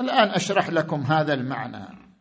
الآن 0.00 0.28
أشرح 0.28 0.68
لكم 0.68 1.02
هذا 1.02 1.34
المعنى. 1.34 2.12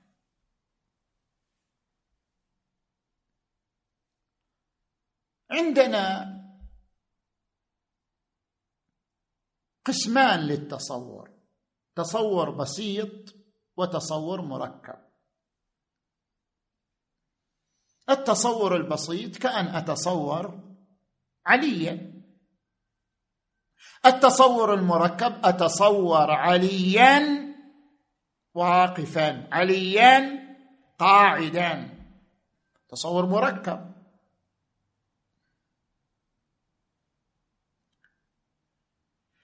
عندنا 5.51 6.40
قسمان 9.85 10.39
للتصور. 10.39 11.31
تصور 11.95 12.49
بسيط 12.49 13.35
وتصور 13.77 14.41
مركب. 14.41 14.97
التصور 18.09 18.75
البسيط 18.75 19.37
كأن 19.37 19.67
أتصور 19.67 20.59
عليا. 21.45 22.23
التصور 24.05 24.73
المركب 24.73 25.45
أتصور 25.45 26.31
عليا 26.31 27.21
واقفا 28.53 29.47
عليا 29.51 30.41
قاعدا. 30.99 31.89
تصور 32.89 33.25
مركب. 33.25 34.00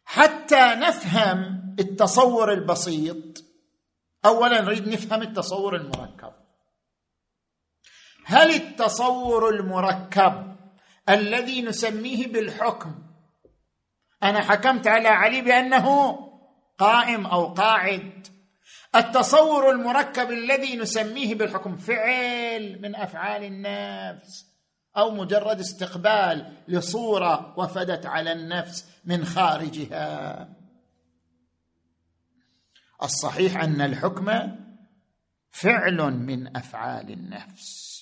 حتى 0.09 0.75
نفهم 0.75 1.75
التصور 1.79 2.53
البسيط. 2.53 3.43
اولا 4.25 4.61
نريد 4.61 4.87
نفهم 4.87 5.21
التصور 5.21 5.75
المركب. 5.75 6.33
هل 8.25 8.49
التصور 8.51 9.49
المركب 9.49 10.55
الذي 11.09 11.61
نسميه 11.61 12.27
بالحكم 12.27 12.95
أنا 14.23 14.41
حكمت 14.41 14.87
على 14.87 15.07
علي 15.07 15.41
بأنه 15.41 16.17
قائم 16.77 17.25
أو 17.25 17.53
قاعد. 17.53 18.27
التصور 18.95 19.71
المركب 19.71 20.31
الذي 20.31 20.75
نسميه 20.75 21.35
بالحكم 21.35 21.77
فعل 21.77 22.79
من 22.81 22.95
أفعال 22.95 23.43
النفس. 23.43 24.56
أو 24.97 25.11
مجرد 25.11 25.59
استقبال 25.59 26.57
لصورة 26.67 27.59
وفدت 27.59 28.05
على 28.05 28.31
النفس 28.31 28.85
من 29.05 29.25
خارجها. 29.25 30.49
الصحيح 33.03 33.57
أن 33.63 33.81
الحكم 33.81 34.55
فعل 35.51 35.97
من 36.01 36.57
أفعال 36.57 37.11
النفس. 37.11 37.97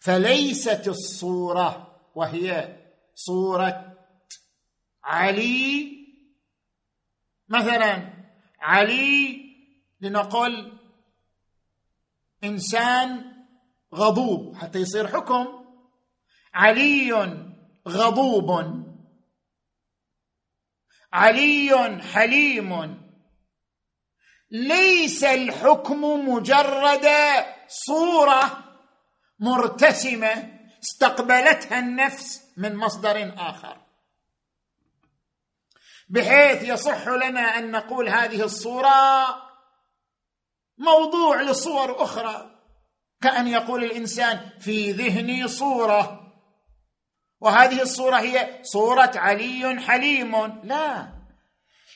فليست 0.00 0.88
الصورة 0.88 2.00
وهي 2.14 2.76
صورة 3.14 3.98
علي 5.04 5.92
مثلا 7.48 8.12
علي 8.60 9.42
لنقل 10.00 10.78
إنسان 12.44 13.31
غضوب 13.94 14.56
حتى 14.56 14.78
يصير 14.78 15.08
حكم. 15.08 15.46
علي 16.54 17.12
غضوب. 17.88 18.50
علي 21.12 22.00
حليم. 22.12 23.02
ليس 24.50 25.24
الحكم 25.24 26.28
مجرد 26.28 27.08
صورة 27.68 28.64
مرتسمة 29.38 30.60
استقبلتها 30.82 31.78
النفس 31.78 32.42
من 32.56 32.76
مصدر 32.76 33.34
آخر. 33.36 33.82
بحيث 36.08 36.62
يصح 36.62 37.08
لنا 37.08 37.40
أن 37.40 37.70
نقول 37.70 38.08
هذه 38.08 38.42
الصورة 38.42 39.26
موضوع 40.78 41.42
لصور 41.42 42.02
أخرى. 42.02 42.51
كأن 43.22 43.48
يقول 43.48 43.84
الإنسان 43.84 44.40
في 44.60 44.92
ذهني 44.92 45.48
صورة. 45.48 46.18
وهذه 47.40 47.82
الصورة 47.82 48.16
هي 48.16 48.60
صورة 48.62 49.12
علي 49.14 49.80
حليم. 49.80 50.36
لا. 50.64 51.12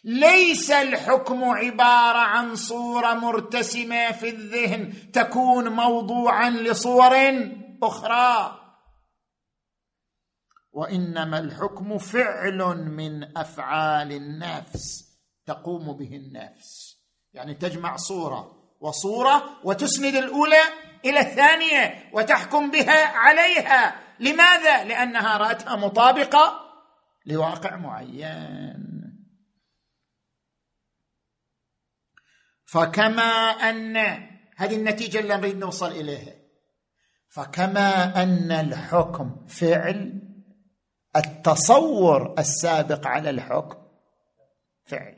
ليس 0.04 0.70
الحكم 0.70 1.44
عبارة 1.44 2.18
عن 2.18 2.56
صورة 2.56 3.14
مرتسمة 3.14 4.12
في 4.12 4.28
الذهن 4.28 5.12
تكون 5.12 5.68
موضوعا 5.68 6.50
لصور 6.50 7.16
أخرى. 7.82 8.60
وإنما 10.72 11.38
الحكم 11.38 11.98
فعل 11.98 12.58
من 12.76 13.36
أفعال 13.38 14.12
النفس 14.12 15.04
تقوم 15.46 15.92
به 15.92 16.16
النفس. 16.16 16.96
يعني 17.32 17.54
تجمع 17.54 17.96
صورة 17.96 18.56
وصورة 18.80 19.60
وتسند 19.64 20.14
الأولى 20.14 20.62
إلى 21.04 21.20
الثانية 21.20 22.10
وتحكم 22.12 22.70
بها 22.70 23.06
عليها. 23.06 24.00
لماذا؟ 24.20 24.84
لأنها 24.84 25.36
رأتها 25.36 25.76
مطابقة 25.76 26.60
لواقع 27.26 27.76
معين. 27.76 28.96
فكما 32.64 33.50
أن 33.70 33.96
هذه 34.56 34.76
النتيجة 34.76 35.18
اللي 35.18 35.36
نريد 35.36 35.56
نوصل 35.56 35.92
إليها. 35.92 36.34
فكما 37.28 38.22
أن 38.22 38.52
الحكم 38.52 39.46
فعل 39.46 40.22
التصور 41.16 42.34
السابق 42.38 43.06
على 43.06 43.30
الحكم 43.30 43.86
فعل. 44.84 45.16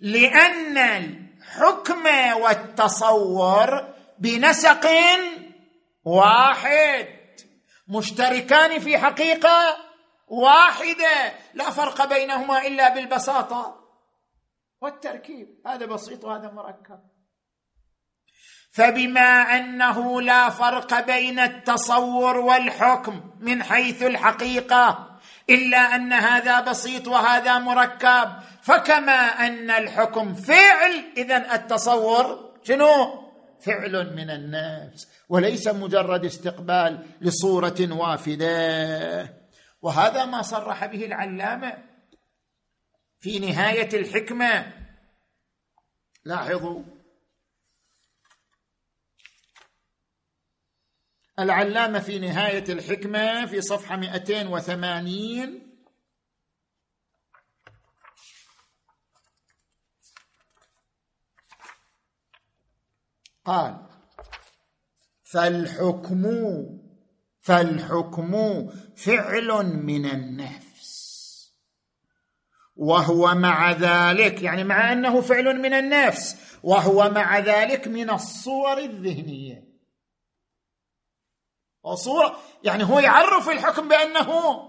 لأن 0.00 1.29
الحكم 1.40 2.06
والتصور 2.42 3.94
بنسق 4.18 4.86
واحد 6.04 7.06
مشتركان 7.88 8.78
في 8.78 8.98
حقيقة 8.98 9.76
واحدة 10.28 11.32
لا 11.54 11.70
فرق 11.70 12.08
بينهما 12.08 12.66
إلا 12.66 12.94
بالبساطة 12.94 13.76
والتركيب. 14.80 15.48
هذا 15.66 15.86
بسيط 15.86 16.24
وهذا 16.24 16.50
مركب. 16.50 17.00
فبما 18.72 19.56
أنه 19.56 20.22
لا 20.22 20.50
فرق 20.50 21.00
بين 21.00 21.38
التصور 21.38 22.36
والحكم 22.36 23.30
من 23.40 23.62
حيث 23.62 24.02
الحقيقة 24.02 25.09
إلا 25.50 25.94
أن 25.94 26.12
هذا 26.12 26.60
بسيط 26.60 27.08
وهذا 27.08 27.58
مركب. 27.58 28.30
فكما 28.62 29.46
أن 29.46 29.70
الحكم 29.70 30.34
فعل 30.34 31.04
اذا 31.16 31.54
التصور 31.54 32.54
شنو؟ 32.62 33.20
فعل 33.60 34.16
من 34.16 34.30
النفس 34.30 35.08
وليس 35.28 35.68
مجرد 35.68 36.24
استقبال 36.24 37.06
لصورة 37.20 37.88
وافدة. 37.90 39.40
وهذا 39.82 40.24
ما 40.24 40.42
صرح 40.42 40.86
به 40.86 41.04
العلامة 41.04 41.72
في 43.20 43.38
نهاية 43.38 43.88
الحكمة. 43.94 44.72
لاحظوا 46.24 46.82
العلامة 51.38 51.98
في 51.98 52.18
نهاية 52.18 52.64
الحكمة 52.68 53.46
في 53.46 53.60
صفحة 53.60 53.96
280 53.96 55.70
قال 63.44 63.86
فالحكم 65.22 66.24
فالحكم 67.40 68.66
فعل 68.96 69.66
من 69.66 70.06
النفس. 70.06 70.70
وهو 72.76 73.34
مع 73.34 73.72
ذلك 73.72 74.42
يعني 74.42 74.64
مع 74.64 74.92
أنه 74.92 75.20
فعل 75.20 75.60
من 75.60 75.74
النفس 75.74 76.36
وهو 76.62 77.10
مع 77.10 77.38
ذلك 77.38 77.88
من 77.88 78.10
الصور 78.10 78.78
الذهنية. 78.78 79.69
وصوره 81.82 82.36
يعني 82.64 82.84
هو 82.84 82.98
يعرف 82.98 83.48
الحكم 83.48 83.88
بأنه 83.88 84.60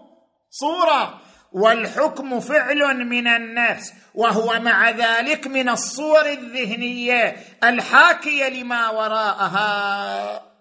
صورة. 0.49 1.21
والحكم 1.51 2.39
فعل 2.39 3.05
من 3.05 3.27
النفس. 3.27 3.93
وهو 4.15 4.59
مع 4.59 4.89
ذلك 4.89 5.47
من 5.47 5.69
الصور 5.69 6.25
الذهنية 6.25 7.35
الحاكية 7.63 8.49
لما 8.49 8.89
وراءها. 8.89 10.51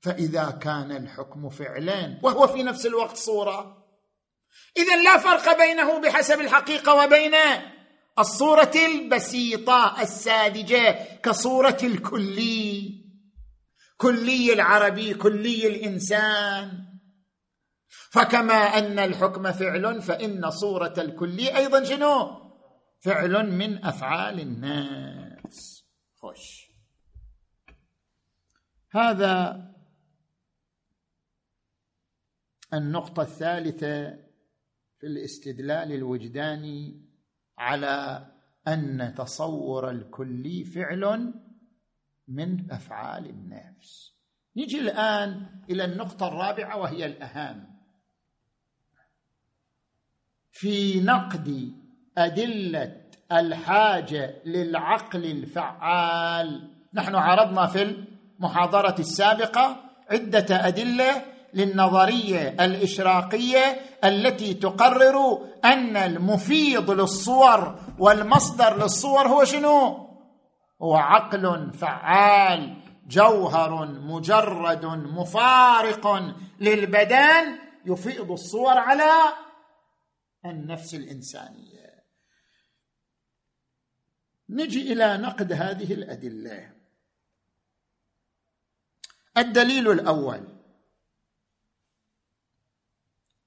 فإذا 0.00 0.50
كان 0.50 0.92
الحكم 0.92 1.50
فعلا 1.50 2.18
وهو 2.22 2.46
في 2.46 2.62
نفس 2.62 2.86
الوقت 2.86 3.16
صورة. 3.16 3.84
اذا 4.76 5.02
لا 5.02 5.18
فرق 5.18 5.58
بينه 5.58 6.00
بحسب 6.00 6.40
الحقيقة 6.40 6.94
وبين 7.04 7.34
الصورة 8.18 8.72
البسيطة 8.86 10.02
الساذجة 10.02 11.16
كصورة 11.16 11.78
الكلي. 11.82 13.02
كلي 13.96 14.52
العربي 14.52 15.14
كلي 15.14 15.66
الإنسان. 15.66 16.92
فكما 18.10 18.54
أن 18.54 18.98
الحكم 18.98 19.52
فعل 19.52 20.02
فإن 20.02 20.50
صورة 20.50 20.94
الكلي 20.98 21.56
أيضا 21.56 21.84
شنو؟ 21.84 22.42
فعل 23.00 23.50
من 23.50 23.84
أفعال 23.84 24.40
الناس. 24.40 25.84
خوش. 26.14 26.72
هذا 28.90 29.62
النقطة 32.74 33.22
الثالثة 33.22 34.10
في 34.98 35.06
الاستدلال 35.06 35.92
الوجداني 35.92 37.11
على 37.62 38.26
أن 38.68 39.14
تصور 39.16 39.90
الكلي 39.90 40.64
فعل 40.64 41.34
من 42.28 42.70
أفعال 42.70 43.26
النفس. 43.26 44.12
نجي 44.56 44.80
الآن 44.80 45.46
إلى 45.70 45.84
النقطة 45.84 46.28
الرابعة 46.28 46.76
وهي 46.76 47.06
الأهم. 47.06 47.72
في 50.52 51.00
نقد 51.00 51.72
أدلة 52.18 53.02
الحاجة 53.32 54.42
للعقل 54.44 55.24
الفعال 55.24 56.70
نحن 56.94 57.14
عرضنا 57.14 57.66
في 57.66 57.82
المحاضرة 57.82 58.96
السابقة 58.98 59.90
عدة 60.10 60.68
أدلة 60.68 61.31
للنظرية 61.54 62.48
الإشراقية 62.48 63.80
التي 64.04 64.54
تقرر 64.54 65.48
أن 65.64 65.96
المفيض 65.96 66.90
للصور 66.90 67.80
والمصدر 67.98 68.76
للصور 68.76 69.28
هو 69.28 69.44
شنو؟ 69.44 70.08
هو 70.82 70.94
عقل 70.94 71.72
فعال 71.72 72.82
جوهر 73.06 73.86
مجرد 73.86 74.84
مفارق 74.86 76.34
للبدن 76.60 77.58
يفيض 77.86 78.30
الصور 78.30 78.78
على 78.78 79.12
النفس 80.46 80.94
الإنسانية. 80.94 82.04
نجي 84.48 84.92
إلى 84.92 85.16
نقد 85.16 85.52
هذه 85.52 85.92
الأدلة. 85.92 86.72
الدليل 89.38 89.90
الأول. 89.90 90.51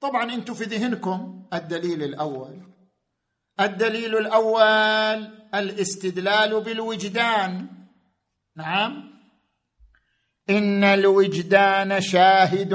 طبعا 0.09 0.33
أنتم 0.33 0.53
في 0.53 0.63
ذهنكم 0.63 1.45
الدليل 1.53 2.03
الأول. 2.03 2.61
الدليل 3.59 4.17
الأول 4.17 5.27
الاستدلال 5.55 6.61
بالوجدان. 6.61 7.67
نعم. 8.55 9.13
إن 10.49 10.83
الوجدان 10.83 12.01
شاهد. 12.01 12.73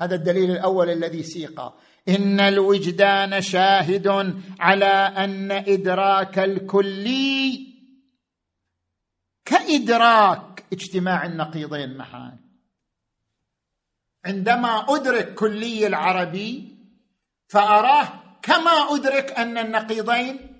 هذا 0.00 0.14
الدليل 0.14 0.50
الأول 0.50 0.90
الذي 0.90 1.22
سيق 1.22 1.60
إن 2.08 2.40
الوجدان 2.40 3.40
شاهد 3.40 4.36
على 4.60 4.94
أن 5.24 5.52
إدراك 5.52 6.38
الكلي 6.38 7.68
كإدراك 9.44 10.64
اجتماع 10.72 11.26
النقيضين 11.26 11.96
معا 11.96 12.47
عندما 14.28 14.86
أدرك 14.88 15.34
كلي 15.34 15.86
العربي 15.86 16.78
فأراه 17.48 18.08
كما 18.42 18.94
أدرك 18.94 19.32
أن 19.32 19.58
النقيضين 19.58 20.58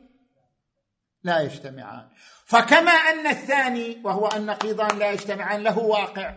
لا 1.22 1.40
يجتمعان. 1.40 2.08
فكما 2.44 2.92
أن 2.92 3.26
الثاني 3.26 4.00
وهو 4.04 4.28
النقيضان 4.36 4.98
لا 4.98 5.10
يجتمعان 5.10 5.62
له 5.62 5.78
واقع 5.78 6.34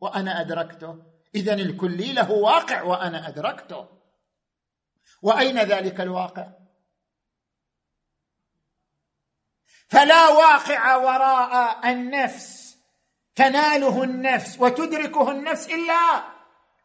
وأنا 0.00 0.40
أدركته. 0.40 1.02
اذا 1.34 1.54
الكلي 1.54 2.12
له 2.12 2.30
واقع 2.30 2.82
وأنا 2.82 3.28
أدركته. 3.28 3.88
وأين 5.22 5.58
ذلك 5.58 6.00
الواقع؟ 6.00 6.48
فلا 9.88 10.28
واقع 10.28 10.96
وراء 10.96 11.90
النفس 11.92 12.76
تناله 13.34 14.02
النفس 14.02 14.60
وتدركه 14.60 15.30
النفس 15.30 15.66
إلا 15.66 16.37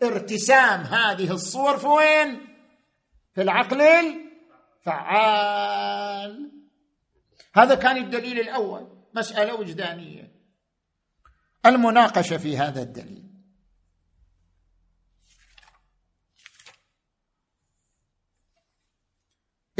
ارتسام 0.08 0.82
هذه 0.82 1.32
الصور 1.32 1.78
في 1.78 1.88
وين؟ 1.88 2.48
في 3.36 3.42
العقل 3.42 3.82
الفعال. 4.82 6.52
هذا 7.56 7.76
كان 7.76 7.98
الدليل 7.98 8.40
الأول 8.40 8.88
مسألة 9.16 9.56
وجدانية. 9.56 10.32
المناقشة 11.66 12.38
في 12.38 12.58
هذا 12.58 12.82
الدليل. 12.82 13.24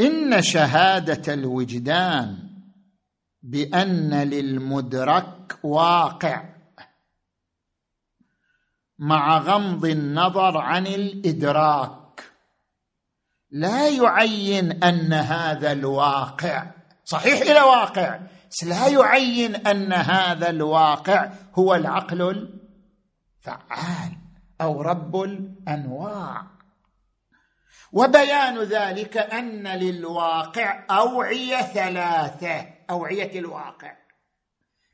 إن 0.00 0.42
شهادة 0.42 1.34
الوجدان 1.34 2.50
بأن 3.42 4.22
للمدرك 4.22 5.58
واقع. 5.62 6.53
مع 8.98 9.38
غمض 9.38 9.84
النظر 9.84 10.58
عن 10.58 10.86
الإدراك. 10.86 12.22
لا 13.50 13.88
يعين 13.88 14.82
أن 14.84 15.12
هذا 15.12 15.72
الواقع 15.72 16.70
صحيح 17.04 17.40
إلى 17.40 17.60
واقع 17.60 18.20
بس 18.50 18.64
لا 18.64 18.88
يعين 18.88 19.54
أن 19.54 19.92
هذا 19.92 20.50
الواقع 20.50 21.30
هو 21.54 21.74
العقل 21.74 22.22
الفعال 23.42 24.12
أو 24.60 24.82
رب 24.82 25.22
الأنواع. 25.22 26.46
وبيان 27.92 28.58
ذلك 28.58 29.16
أن 29.16 29.68
للواقع 29.68 30.84
أوعية 30.90 31.62
ثلاثة 31.62 32.66
أوعية 32.90 33.38
الواقع. 33.38 33.96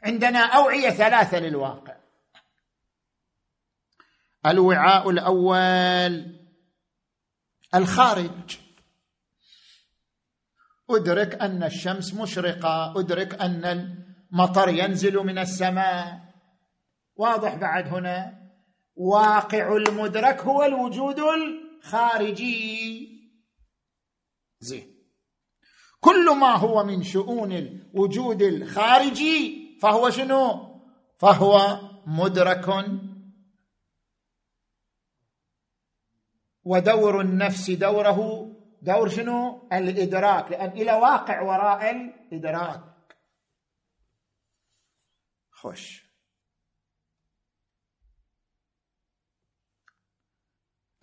عندنا 0.05 0.47
أوعية 0.47 0.91
ثلاثة 0.91 1.39
للواقع. 1.39 2.00
الوعاء 4.47 5.11
الأول 5.11 6.37
الخارج. 7.75 8.59
أدرك 10.91 11.35
أن 11.35 11.63
الشمس 11.63 12.15
مشرقة 12.15 13.01
أدرك 13.01 13.35
أن 13.35 13.65
المطر 14.33 14.69
ينزل 14.69 15.17
من 15.17 15.39
السماء. 15.39 16.21
واضح 17.17 17.55
بعد 17.55 17.87
هنا. 17.89 18.41
واقع 18.97 19.77
المدرك 19.77 20.41
هو 20.41 20.63
الوجود 20.63 21.19
الخارجي. 21.19 23.09
زين. 24.61 25.01
كل 26.01 26.37
ما 26.37 26.57
هو 26.57 26.85
من 26.85 27.03
شؤون 27.03 27.53
الوجود 27.53 28.43
الخارجي 28.43 29.69
فهو 29.83 30.11
شنو؟ 30.11 30.71
فهو 31.19 31.81
مدرك. 32.07 32.67
ودور 36.71 37.21
النفس 37.21 37.71
دوره 37.71 38.47
دور 38.83 39.09
شنو؟ 39.09 39.69
الإدراك 39.73 40.51
لأن 40.51 40.71
إلى 40.71 40.93
واقع 40.93 41.43
وراء 41.43 41.91
الإدراك. 41.91 42.85
خوش. 45.51 46.11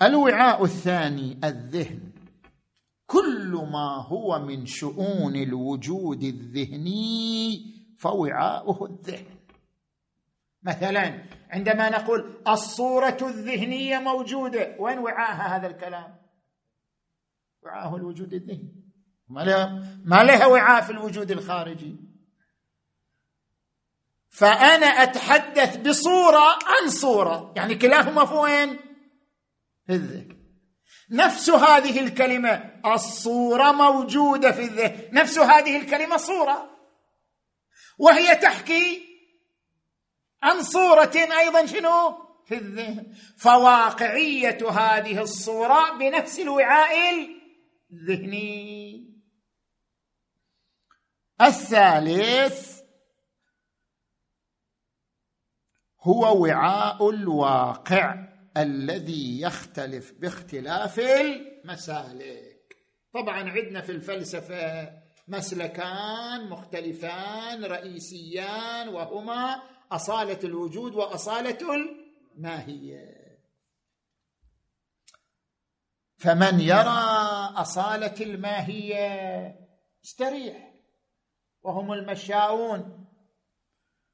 الوعاء 0.02 0.64
الثاني 0.64 1.40
الذهن. 1.44 2.12
كل 3.06 3.52
ما 3.72 4.06
هو 4.08 4.40
من 4.40 4.66
شؤون 4.66 5.36
الوجود 5.36 6.24
الذهني 6.24 7.96
فوعاؤه 8.00 8.86
الذهن. 8.86 9.37
مثلا 10.64 11.24
عندما 11.50 11.90
نقول 11.90 12.44
الصورة 12.48 13.18
الذهنية 13.22 14.00
موجودة 14.00 14.76
وين 14.80 15.00
وعاءها 15.00 15.58
هذا 15.58 15.68
الكلام؟ 15.68 16.18
وعاءه 17.64 17.96
الوجود 17.96 18.34
الذهني. 18.34 18.84
ما 19.30 19.42
لها 19.42 19.84
ما 20.06 20.24
لها 20.24 20.46
وعاء 20.46 20.82
في 20.82 20.90
الوجود 20.90 21.32
الخارجي. 21.32 21.96
فأنا 24.30 24.86
أتحدث 24.86 25.78
بصورة 25.78 26.60
عن 26.66 26.90
صورة 26.90 27.54
يعني 27.56 27.76
كلاهما 27.76 28.26
في 28.26 28.34
وين؟ 28.34 28.80
في 29.88 29.94
الذهن. 29.94 30.38
نفس 31.10 31.50
هذه 31.50 32.00
الكلمة 32.00 32.82
الصورة 32.86 33.72
موجودة 33.72 34.52
في 34.52 34.62
الذهن. 34.62 35.10
نفس 35.12 35.40
هذه 35.40 35.78
الكلمة 35.78 36.18
صورة. 36.18 36.78
وهي 37.98 38.36
تحكي 38.36 39.07
عن 40.44 40.64
صورة 40.64 41.14
أيضا 41.40 41.66
شنو؟ 41.66 42.28
في 42.46 42.56
الذهن. 42.56 43.14
فواقعية 43.38 44.70
هذه 44.70 45.22
الصورة 45.22 45.98
بنفس 45.98 46.40
الوعاء 46.40 47.28
ذهني 48.08 49.08
الثالث 51.42 52.82
هو 56.02 56.42
وعاء 56.42 57.10
الواقع 57.10 58.28
الذي 58.58 59.42
يختلف 59.42 60.12
باختلاف 60.12 61.00
المسالك. 61.00 62.78
طبعا 63.14 63.50
عندنا 63.50 63.82
في 63.82 63.92
الفلسفة 63.92 64.92
مسلكان 65.28 66.50
مختلفان 66.50 67.66
رئيسيان 67.66 68.90
وهما 68.90 69.62
أصالة 69.92 70.40
الوجود 70.44 70.96
وأصالة 70.96 71.58
الماهيه 72.36 73.28
فمن 76.18 76.60
يرى 76.60 77.54
أصالة 77.56 78.14
الماهية 78.22 79.56
استريح 80.06 80.74
وهم 81.64 81.94
المشاؤون. 81.94 83.06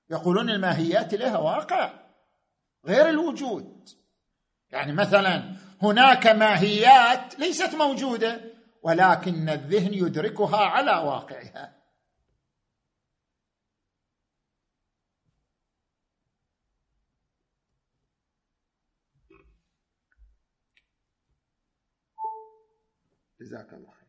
يقولون 0.10 0.50
الماهيات 0.50 1.14
لها 1.14 1.38
واقع 1.38 1.94
غير 2.86 3.10
الوجود. 3.10 3.90
يعني 4.72 4.94
مثلا 4.94 5.56
هناك 5.82 6.28
ماهيات 6.28 7.40
ليست 7.40 7.76
موجودة 7.76 8.42
ولكن 8.84 9.50
الذهن 9.50 9.94
يدركها 9.94 10.58
على 10.58 10.92
واقعها. 10.92 11.83
جزاك 23.44 23.74
الله 23.74 23.92
خير. 23.92 24.08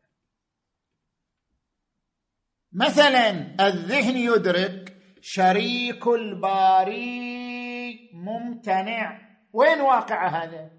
مثلا 2.73 3.29
الذهن 3.67 4.17
يدرك 4.17 4.97
شريك 5.21 6.07
الباري 6.07 7.19
ممتنع. 8.13 9.21
وين 9.53 9.81
واقع 9.81 10.27
هذا؟ 10.27 10.69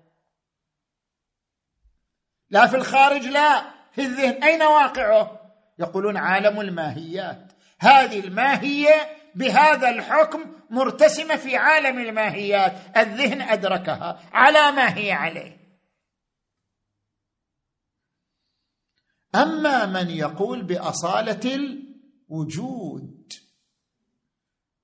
لا 2.50 2.66
في 2.66 2.76
الخارج 2.76 3.26
لا. 3.26 3.62
في 3.92 4.00
الذهن. 4.02 4.42
أين 4.42 4.62
واقعه؟ 4.62 5.40
يقولون 5.78 6.16
عالم 6.16 6.60
الماهيات. 6.60 7.52
هذه 7.80 8.20
الماهية 8.20 9.16
بهذا 9.34 9.90
الحكم 9.90 10.40
مرتسمة 10.70 11.36
في 11.36 11.56
عالم 11.56 11.98
الماهيات. 11.98 12.96
الذهن 12.96 13.42
أدركها 13.42 14.20
على 14.32 14.72
ما 14.72 14.96
هي 14.98 15.12
عليه. 15.12 15.65
أما 19.42 19.86
من 19.86 20.10
يقول 20.10 20.62
بأصالة 20.62 21.54
الوجود 22.30 23.32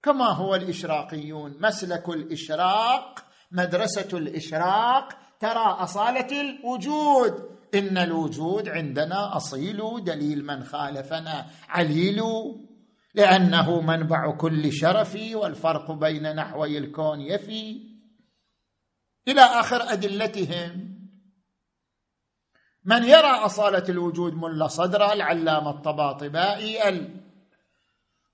كما 0.02 0.28
هو 0.28 0.54
الإشراقيون 0.54 1.56
مسلك 1.60 2.08
الإشراق 2.08 3.24
مدرسة 3.52 4.18
الإشراق 4.18 5.08
ترى 5.40 5.76
أصالة 5.78 6.40
الوجود. 6.40 7.52
إن 7.74 7.98
الوجود 7.98 8.68
عندنا 8.68 9.36
أصيل 9.36 10.04
دليل 10.04 10.44
من 10.44 10.64
خالفنا 10.64 11.46
عليل 11.68 12.22
لأنه 13.14 13.80
منبع 13.80 14.36
كل 14.36 14.72
شرف 14.72 15.18
والفرق 15.34 15.92
بين 15.92 16.36
نحوي 16.36 16.78
الكون 16.78 17.20
يفي. 17.20 17.92
إلى 19.28 19.40
آخر 19.40 19.92
أدلتهم 19.92 20.91
من 22.84 23.04
يرى 23.04 23.30
أصالة 23.30 23.84
الوجود 23.88 24.34
ملا 24.34 24.66
صدر 24.66 25.12
العلامة 25.12 25.70
الطباطبائي 25.70 26.88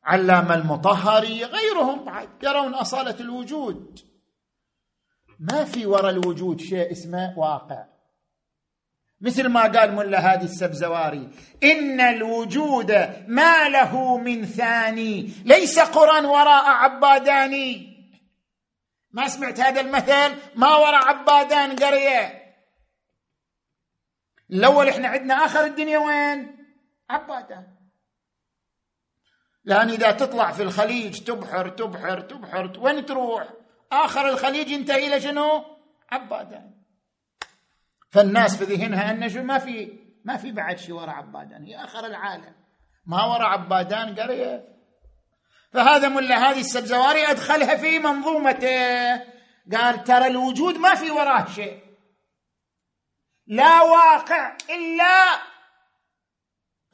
العلامه 0.09 0.55
المطهري 0.55 1.45
غيرهم 1.45 2.05
بعد 2.05 2.29
يرون 2.43 2.75
أصالة 2.75 3.21
الوجود. 3.21 4.01
ما 5.41 5.65
في 5.65 5.87
وراء 5.87 6.11
الوجود 6.11 6.61
شيء 6.61 6.93
اسمه 6.93 7.39
واقع. 7.39 7.85
مثل 9.21 9.49
ما 9.49 9.63
قال 9.63 9.95
ملا 9.95 10.33
هادي 10.33 10.45
السبزواري 10.45 11.29
إن 11.65 12.01
الوجود 12.01 12.93
ما 13.27 13.69
له 13.69 14.19
من 14.19 14.45
ثاني 14.45 15.33
ليس 15.45 15.79
قرى 15.79 16.27
وراء 16.27 16.65
عباداني. 16.65 17.99
ما 19.13 19.29
سمعت 19.29 19.61
هذا 19.61 19.81
المثل؟ 19.81 20.35
ما 20.55 20.77
وراء 20.77 21.05
عبادان 21.09 21.77
قرية. 21.77 22.38
الأول 24.51 24.89
إحنا 24.89 25.09
عندنا 25.09 25.35
آخر 25.35 25.65
الدنيا 25.65 25.99
وين؟ 25.99 26.57
عبادان 27.11 27.67
لأن 29.65 29.91
إذا 29.91 30.11
تطلع 30.11 30.53
في 30.53 30.63
الخليج 30.63 31.25
تبحر 31.25 31.69
تبحر 31.69 32.21
تبحر 32.21 32.73
وين 32.79 33.07
تروح؟ 33.07 33.49
آخر 33.93 34.29
الخليج 34.29 34.69
ينتهي 34.69 35.07
إلى 35.07 35.21
شنو؟ 35.21 35.65
عبادان 36.11 36.75
فالناس 38.11 38.57
في 38.57 38.65
ذهنها 38.65 39.11
أن 39.11 39.47
ما 39.47 39.59
في 39.59 39.99
ما 40.25 40.37
في 40.37 40.53
بعد 40.53 40.79
شيء 40.79 40.95
وراء 40.95 41.11
عبادان 41.11 41.65
هي 41.65 41.85
آخر 41.85 42.07
العالم. 42.07 42.55
ما 43.07 43.25
وراء 43.25 43.49
عبادان 43.49 44.15
قرية. 44.15 44.65
فهذا 45.73 46.09
ملا 46.09 46.51
هذه 46.51 46.61
السبزواري 46.61 47.31
أدخلها 47.31 47.77
في 47.77 47.99
منظومته. 47.99 49.17
قال 49.73 50.05
ترى 50.05 50.27
الوجود 50.27 50.75
ما 50.75 50.95
في 50.95 51.11
وراه 51.11 51.45
شيء. 51.45 51.88
لا 53.49 53.83
واقع 53.83 54.57
إلا 54.71 55.41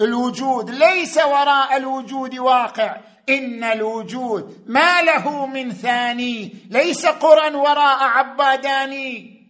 الوجود 0.00 0.70
ليس 0.70 1.18
وراء 1.18 1.76
الوجود 1.76 2.38
واقع. 2.38 3.00
إن 3.28 3.64
الوجود 3.64 4.64
ما 4.66 5.02
له 5.02 5.46
من 5.46 5.72
ثاني 5.72 6.54
ليس 6.70 7.06
قرى 7.06 7.54
وراء 7.54 8.02
عباداني. 8.02 9.44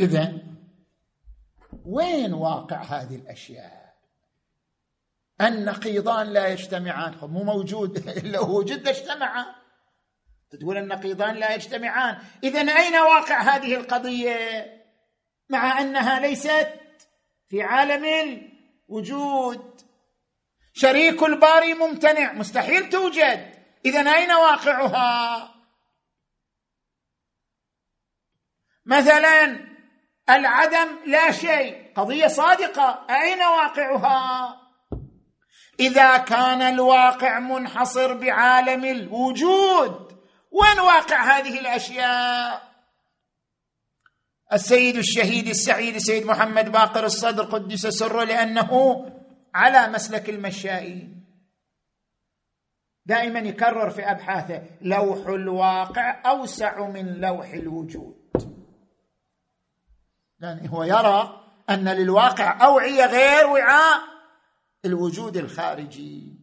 اذا 0.00 0.32
وين 1.84 2.34
واقع 2.34 2.82
هذه 2.82 3.16
الأشياء؟ 3.16 3.94
النقيضان 5.40 6.26
لا 6.26 6.46
يجتمعان. 6.46 7.14
مو 7.22 7.44
موجود 7.44 7.96
الا 8.18 8.40
وجد 8.40 8.88
اجتمعا 8.88 9.46
تقول 10.50 10.76
النقيضان 10.76 11.34
لا 11.34 11.54
يجتمعان. 11.54 12.18
اذا 12.44 12.60
أين 12.60 12.96
واقع 12.96 13.40
هذه 13.40 13.74
القضية؟ 13.74 14.75
مع 15.48 15.80
أنها 15.80 16.20
ليست 16.20 16.72
في 17.48 17.62
عالم 17.62 18.04
الوجود. 18.88 19.80
شريك 20.72 21.22
الباري 21.22 21.74
ممتنع 21.74 22.32
مستحيل 22.32 22.88
توجد. 22.88 23.56
اذا 23.84 24.14
أين 24.14 24.32
واقعها؟ 24.32 25.54
مثلا 28.86 29.66
العدم 30.30 30.98
لا 31.06 31.30
شيء 31.30 31.92
قضية 31.96 32.26
صادقة. 32.26 33.06
أين 33.10 33.38
واقعها؟ 33.38 34.60
إذا 35.80 36.16
كان 36.18 36.62
الواقع 36.62 37.38
منحصر 37.38 38.14
بعالم 38.14 38.84
الوجود 38.84 40.22
وين 40.50 40.80
واقع 40.80 41.38
هذه 41.38 41.58
الأشياء؟ 41.60 42.75
السيد 44.52 44.96
الشهيد 44.96 45.48
السعيد 45.48 45.96
سيد 45.98 46.26
محمد 46.26 46.72
باقر 46.72 47.04
الصدر 47.04 47.44
قدس 47.44 47.86
سره 47.86 48.24
لأنه 48.24 48.70
على 49.54 49.92
مسلك 49.92 50.30
المشائين 50.30 51.16
دائما 53.06 53.38
يكرر 53.38 53.90
في 53.90 54.10
أبحاثه 54.10 54.62
لوح 54.80 55.26
الواقع 55.26 56.22
أوسع 56.26 56.88
من 56.88 57.20
لوح 57.20 57.52
الوجود. 57.52 58.16
يعني 60.40 60.70
هو 60.70 60.84
يرى 60.84 61.40
أن 61.70 61.88
للواقع 61.88 62.64
أوعية 62.66 63.06
غير 63.06 63.46
وعاء 63.46 64.00
الوجود 64.84 65.36
الخارجي. 65.36 66.36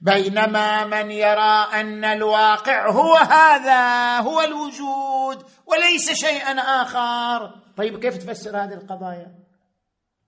بينما 0.00 0.84
من 0.84 1.10
يرى 1.10 1.68
أن 1.80 2.04
الواقع 2.04 2.90
هو 2.90 3.14
هذا 3.14 4.18
هو 4.18 4.40
الوجود. 4.40 5.46
وليس 5.66 6.12
شيئا 6.12 6.52
آخر. 6.60 7.54
طيب 7.76 8.00
كيف 8.00 8.16
تفسر 8.16 8.56
هذه 8.56 8.74
القضايا؟ 8.74 9.34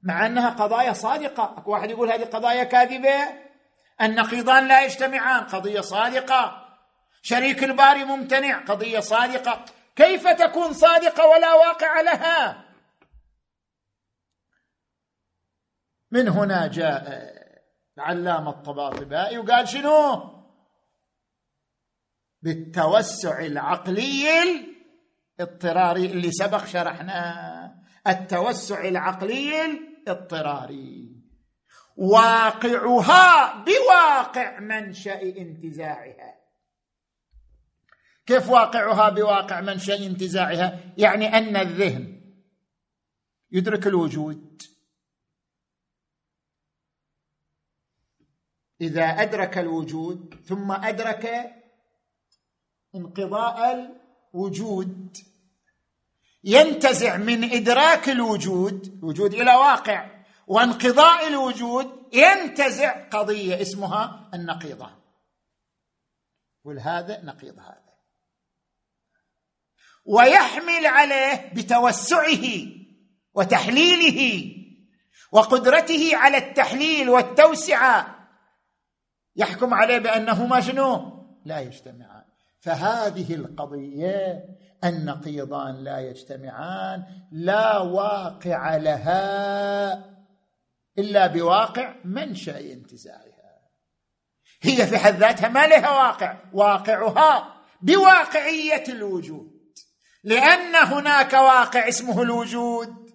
مع 0.02 0.26
أنها 0.26 0.50
قضايا 0.50 0.92
صادقة. 0.92 1.58
أكو 1.58 1.72
واحد 1.72 1.90
يقول 1.90 2.10
هذه 2.12 2.24
قضايا 2.24 2.64
كاذبة. 2.64 3.46
النقيضان 4.00 4.68
لا 4.68 4.84
يجتمعان. 4.84 5.44
قضية 5.44 5.80
صادقة. 5.80 6.66
شريك 7.22 7.64
الباري 7.64 8.04
ممتنع. 8.04 8.64
قضية 8.64 9.00
صادقة. 9.00 9.64
كيف 9.96 10.28
تكون 10.28 10.72
صادقة 10.72 11.26
ولا 11.26 11.54
واقع 11.54 12.00
لها؟ 12.00 12.66
من 16.10 16.28
هنا 16.28 16.66
جاء 16.66 17.36
العلامة 17.98 18.50
الطباطبائي 18.50 19.38
وقال 19.38 19.68
شنو؟ 19.68 20.36
بالتوسع 22.42 23.38
العقلي 23.38 24.75
الاضطراري 25.40 26.06
اللي 26.06 26.32
سبق 26.32 26.64
شرحناه. 26.64 27.74
التوسع 28.06 28.88
العقلي 28.88 29.64
الاضطراري. 29.64 31.16
واقعها 31.96 33.64
بواقع 33.64 34.60
منشأ 34.60 35.22
انتزاعها. 35.22 36.36
كيف 38.26 38.48
واقعها 38.48 39.08
بواقع 39.08 39.60
منشأ 39.60 40.06
انتزاعها؟ 40.06 40.80
يعني 40.98 41.26
أن 41.26 41.56
الذهن 41.56 42.20
يدرك 43.50 43.86
الوجود. 43.86 44.62
إذا 48.80 49.04
أدرك 49.04 49.58
الوجود 49.58 50.34
ثم 50.44 50.72
أدرك 50.72 51.54
انقضاء 52.94 53.96
الوجود 54.34 55.16
ينتزع 56.46 57.16
من 57.16 57.44
إدراك 57.52 58.08
الوجود 58.08 59.00
وجود 59.02 59.34
إلى 59.34 59.54
واقع 59.54 60.10
وانقضاء 60.46 61.28
الوجود 61.28 62.08
ينتزع 62.12 63.08
قضية 63.08 63.62
اسمها 63.62 64.30
النقيضة. 64.34 64.90
هذا 66.80 67.24
نقيض 67.24 67.58
هذا. 67.58 67.94
ويحمل 70.04 70.86
عليه 70.86 71.52
بتوسعه 71.54 72.46
وتحليله 73.34 74.52
وقدرته 75.32 76.16
على 76.16 76.36
التحليل 76.36 77.08
والتوسعة. 77.08 78.28
يحكم 79.36 79.74
عليه 79.74 79.98
بأنهما 79.98 80.60
شنو؟ 80.60 81.12
لا 81.44 81.60
يجتمعان. 81.60 82.24
فهذه 82.60 83.34
القضية 83.34 84.44
النقيضان 84.88 85.84
لا 85.84 85.98
يجتمعان 85.98 87.04
لا 87.32 87.78
واقع 87.78 88.76
لها 88.76 90.04
إلا 90.98 91.26
بواقع 91.26 91.94
منشا 92.04 92.60
انتزاعها. 92.60 93.36
هي 94.62 94.86
في 94.86 94.98
حد 94.98 95.14
ذاتها 95.14 95.48
ما 95.48 95.66
لها 95.66 95.90
واقع 95.90 96.36
واقعها 96.52 97.54
بواقعية 97.82 98.84
الوجود. 98.88 99.56
لأن 100.24 100.74
هناك 100.74 101.32
واقع 101.32 101.88
اسمه 101.88 102.22
الوجود 102.22 103.10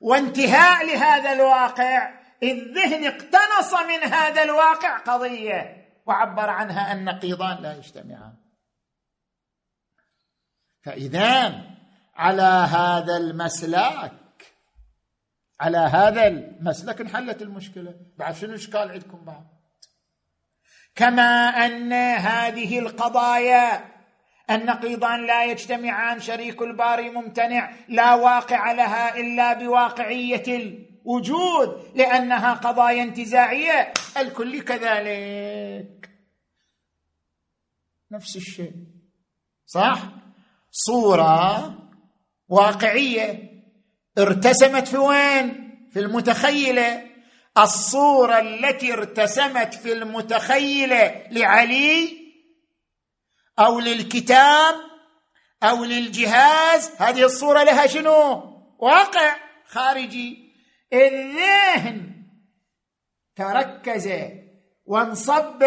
وانتهاء 0.00 0.86
لهذا 0.86 1.32
الواقع 1.32 2.22
الذهن 2.42 3.04
اقتنص 3.04 3.72
من 3.88 4.12
هذا 4.12 4.42
الواقع 4.42 4.98
قضية 4.98 5.86
وعبر 6.06 6.50
عنها 6.50 6.92
النقيضان 6.92 7.62
لا 7.62 7.76
يجتمعان. 7.76 8.41
فإذا 10.82 11.60
على 12.14 12.42
هذا 12.42 13.16
المسلك 13.16 14.12
على 15.60 15.78
هذا 15.78 16.26
المسلك 16.26 17.00
انحلت 17.00 17.42
المشكلة. 17.42 17.94
بعد 18.18 18.34
شنو 18.34 18.54
اشكال 18.54 18.90
عندكم 18.90 19.24
بعد؟ 19.24 19.46
كما 20.94 21.48
أن 21.66 21.92
هذه 21.92 22.78
القضايا 22.78 23.92
النقيضان 24.50 25.26
لا 25.26 25.44
يجتمعان 25.44 26.20
شريك 26.20 26.62
الباري 26.62 27.10
ممتنع 27.10 27.72
لا 27.88 28.14
واقع 28.14 28.72
لها 28.72 29.16
إلا 29.16 29.52
بواقعية 29.52 30.42
الوجود 30.46 31.92
لأنها 31.94 32.52
قضايا 32.52 33.02
انتزاعية. 33.02 33.92
الكل 34.16 34.60
كذلك. 34.60 36.10
نفس 38.10 38.36
الشيء. 38.36 38.72
صح؟ 39.66 40.21
صورة 40.72 41.74
واقعية 42.48 43.52
ارتسمت 44.18 44.88
في 44.88 44.96
وين؟ 44.96 45.72
في 45.92 45.98
المتخيلة. 45.98 47.12
الصورة 47.58 48.38
التي 48.38 48.92
ارتسمت 48.92 49.74
في 49.74 49.92
المتخيلة 49.92 51.26
لعلي 51.30 52.18
أو 53.58 53.80
للكتاب 53.80 54.74
أو 55.62 55.84
للجهاز 55.84 56.90
هذه 56.98 57.24
الصورة 57.24 57.62
لها 57.62 57.86
شنو؟ 57.86 58.42
واقع 58.78 59.36
خارجي. 59.66 60.52
الذهن 60.92 62.12
تركز 63.36 64.12
وانصب 64.84 65.62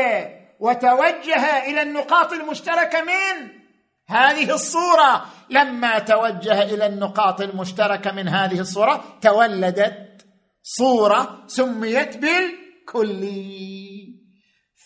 وتوجه 0.60 1.66
إلى 1.66 1.82
النقاط 1.82 2.34
المشتركة 2.34 3.02
من 3.02 3.65
هذه 4.08 4.54
الصورة. 4.54 5.26
لما 5.50 6.00
توجه 6.00 6.62
إلى 6.62 6.86
النقاط 6.86 7.42
المشتركة 7.42 8.12
من 8.12 8.28
هذه 8.28 8.60
الصورة 8.60 9.04
تولدت 9.22 10.26
صورة 10.64 11.44
سميت 11.48 12.18
بالكلي. 12.18 13.86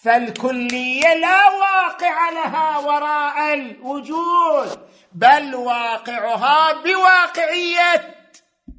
فالكليه 0.04 1.14
لا 1.22 1.50
واقع 1.50 2.30
لها 2.30 2.78
وراء 2.78 3.54
الوجود 3.54 4.80
بل 5.14 5.56
واقعها 5.56 6.84
بواقعية 6.84 8.16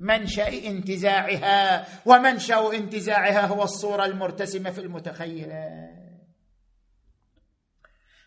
منشا 0.00 0.48
انتزاعها. 0.48 1.86
ومنشا 2.06 2.72
انتزاعها 2.72 3.46
هو 3.46 3.62
الصورة 3.62 4.04
المرتسمة 4.04 4.70
في 4.70 4.80
المتخيله 4.80 5.89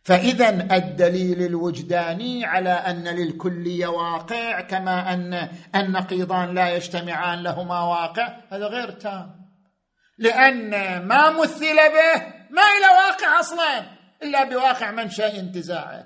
فإذا 0.04 0.49
الدليل 0.49 1.41
الوجداني 1.41 2.45
على 2.45 2.70
أن 2.70 3.08
للكليه 3.08 3.88
واقع 3.88 4.62
كما 4.62 5.14
ان 5.14 5.49
النقيضان 5.76 6.56
لا 6.56 6.76
يجتمعان 6.76 7.43
لهما 7.43 7.82
واقع 7.82 8.38
هذا 8.51 8.66
غير 8.68 8.91
تام. 8.91 9.43
لأن 10.18 10.70
ما 11.08 11.30
مثل 11.30 11.76
به 11.76 12.22
ما 12.49 12.62
إلى 12.62 12.88
واقع 13.08 13.39
أصلا 13.39 13.86
إلا 14.24 14.43
بواقع 14.43 14.91
منشا 14.91 15.39
انتزاعه. 15.39 16.06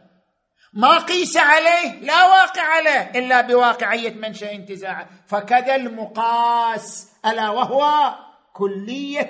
ما 0.74 0.98
قيس 0.98 1.38
عليه 1.38 2.00
لا 2.02 2.26
واقع 2.26 2.62
عليه 2.62 3.12
إلا 3.20 3.41
بواقعيه 3.41 4.14
منشا 4.14 4.52
انتزاعه. 4.52 5.10
فكذا 5.28 5.76
المقاس 5.76 7.08
ألا 7.26 7.50
وهو 7.50 8.16
كلية 8.54 9.30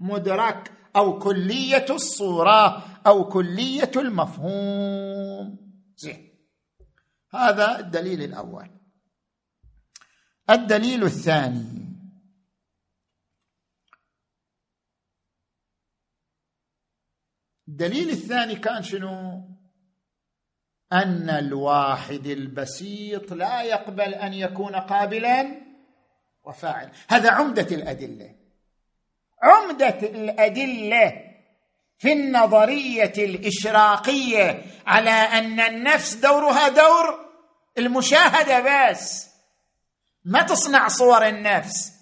المدرك. 0.00 0.77
أو 0.98 1.18
كلية 1.18 1.86
الصورة 1.90 2.84
أو 3.06 3.28
كلية 3.28 3.90
المفهوم. 3.96 5.58
زين. 5.96 6.28
هذا 7.34 7.78
الدليل 7.78 8.22
الأول. 8.22 8.70
الدليل 10.50 11.04
الثاني. 11.04 11.88
الدليل 17.68 18.10
الثاني 18.10 18.56
كان 18.56 18.82
شنو؟ 18.82 19.44
أن 20.92 21.30
الواحد 21.30 22.26
البسيط 22.26 23.32
لا 23.32 23.62
يقبل 23.62 24.14
أن 24.14 24.34
يكون 24.34 24.76
قابلا 24.76 25.60
وفاعل 26.44 26.92
هذا 27.08 27.30
عمدة 27.30 27.76
الأدلة. 27.76 28.37
عمدة 29.42 29.98
الأدلة 30.02 31.12
في 31.98 32.12
النظرية 32.12 33.12
الإشراقية 33.18 34.62
على 34.86 35.10
أن 35.10 35.60
النفس 35.60 36.14
دورها 36.14 36.68
دور 36.68 37.28
المشاهدة 37.78 38.60
بس. 38.90 39.28
ما 40.24 40.42
تصنع 40.42 40.88
صور 40.88 41.26
النفس 41.26 41.92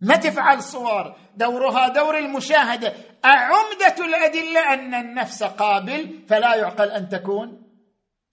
ما 0.00 0.16
تفعل 0.16 0.62
صور 0.62 1.16
دورها 1.34 1.88
دور 1.88 2.18
المشاهدة. 2.18 2.94
عمده 3.24 4.04
الأدلة 4.04 4.74
أن 4.74 4.94
النفس 4.94 5.42
قابل 5.42 6.24
فلا 6.28 6.54
يعقل 6.54 6.90
أن 6.90 7.08
تكون 7.08 7.62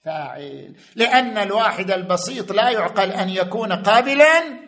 فاعل 0.05 0.75
لأن 0.95 1.37
الواحد 1.37 1.91
البسيط 1.91 2.51
لا 2.51 2.69
يعقل 2.69 3.11
أن 3.11 3.29
يكون 3.29 3.73
قابلا 3.73 4.59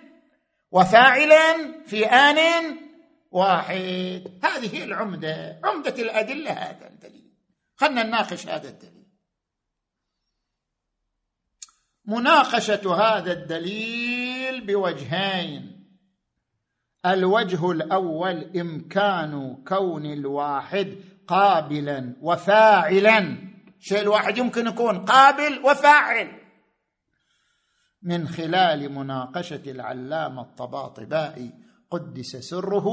وفاعلا 0.71 1.82
في 1.86 2.05
آن 2.05 2.38
واحد. 3.32 4.39
هذه 4.43 4.75
هي 4.75 4.84
العمدة 4.84 5.59
عمدة 5.63 5.95
الأدلة 6.01 6.51
هذا 6.51 6.88
الدليل. 6.88 7.34
خلنا 7.75 8.03
نناقش 8.03 8.47
هذا 8.47 8.69
الدليل. 8.69 9.07
مناقشة 12.05 12.95
هذا 12.95 13.32
الدليل 13.32 14.65
بوجهين. 14.65 15.78
الوجه 17.05 17.71
الأول 17.71 18.59
إمكان 18.59 19.63
كون 19.67 20.05
الواحد 20.05 20.95
قابلا 21.28 22.15
وفاعلا. 22.21 23.38
شيء 23.80 24.01
الواحد 24.01 24.38
يمكن 24.38 24.67
يكون 24.67 25.05
قابل 25.05 25.59
وفاعل. 25.65 26.41
من 28.01 28.28
خلال 28.28 28.91
مناقشة 28.91 29.61
العلامة 29.71 30.41
الطباطبائي 30.41 31.66
قدس 31.91 32.35
سره 32.35 32.88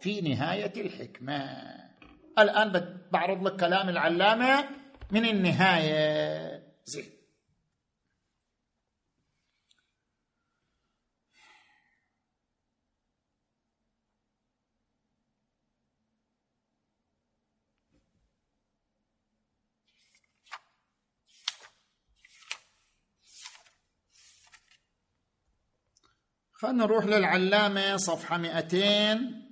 في 0.00 0.20
نهاية 0.20 0.80
الحكمة. 0.80 1.44
الآن 2.38 2.98
بعرض 3.12 3.46
لك 3.46 3.60
كلام 3.60 3.88
العلامة 3.88 4.64
من 5.10 5.24
النهاية. 5.24 6.62
زين. 6.84 7.15
خلنا 26.58 26.84
نروح 26.84 27.04
للعلامة 27.04 27.96
صفحة 27.96 28.38
200 28.38 29.46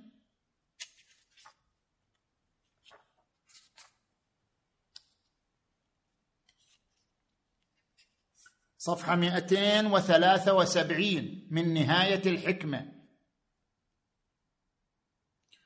صفحة 8.79 9.17
273 9.17 11.49
من 11.51 11.75
نهاية 11.75 12.23
الحكمة. 12.27 12.93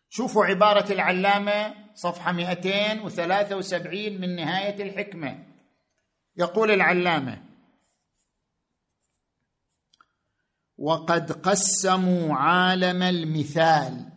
شوفوا 0.08 0.44
عبارة 0.44 0.92
العلامة 0.92 1.74
صفحة 1.94 2.32
273 2.32 4.20
من 4.20 4.36
نهاية 4.36 4.82
الحكمة. 4.82 5.46
يقول 6.36 6.70
العلامة 6.70 7.47
وقد 10.78 11.32
قسموا 11.32 12.34
عالم 12.34 13.02
المثال. 13.02 14.12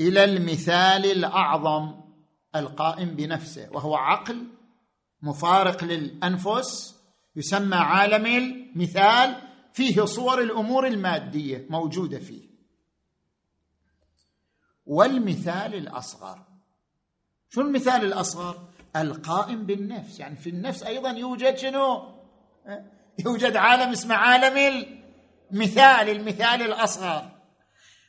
إلى 0.00 0.24
المثال 0.24 1.06
الأعظم 1.06 2.00
القائم 2.56 3.08
بنفسه 3.10 3.68
وهو 3.72 3.96
عقل 3.96 4.46
مفارق 5.22 5.84
للأنفس 5.84 6.96
يسمى 7.36 7.76
عالم 7.76 8.26
المثال 8.26 9.42
فيه 9.72 10.04
صور 10.04 10.42
الأمور 10.42 10.86
المادية 10.86 11.66
موجودة 11.70 12.18
فيه. 12.18 12.50
والمثال 14.86 15.74
الأصغر. 15.74 16.46
شو 17.48 17.60
المثال 17.60 18.04
الأصغر؟ 18.04 18.68
القائم 18.96 19.66
بالنفس. 19.66 20.20
يعني 20.20 20.36
في 20.36 20.50
النفس 20.50 20.82
أيضا 20.82 21.10
يوجد 21.10 21.56
شنو؟ 21.56 22.20
يوجد 23.26 23.56
عالم 23.56 23.90
اسمه 23.92 24.14
عالم 24.14 24.86
المثال 25.52 26.08
المثال 26.08 26.62
الأصغر. 26.62 27.30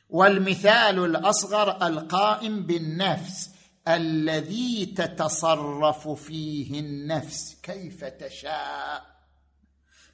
والمثال 0.08 1.04
الأصغر 1.04 1.86
القائم 1.86 2.66
بالنفس 2.66 3.50
الذي 3.88 4.86
تتصرف 4.86 6.08
فيه 6.08 6.80
النفس 6.80 7.60
كيف 7.62 8.04
تشاء. 8.04 9.06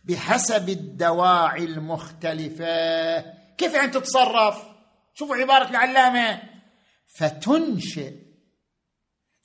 بحسب 0.05 0.69
الدواعي 0.69 1.65
المختلفة. 1.65 3.21
كيف 3.59 3.75
يعني 3.75 3.91
تتصرف؟ 3.91 4.63
شوفوا 5.15 5.37
عبارة 5.37 5.71
العلامة. 5.71 6.43
فتنشئ 7.07 8.15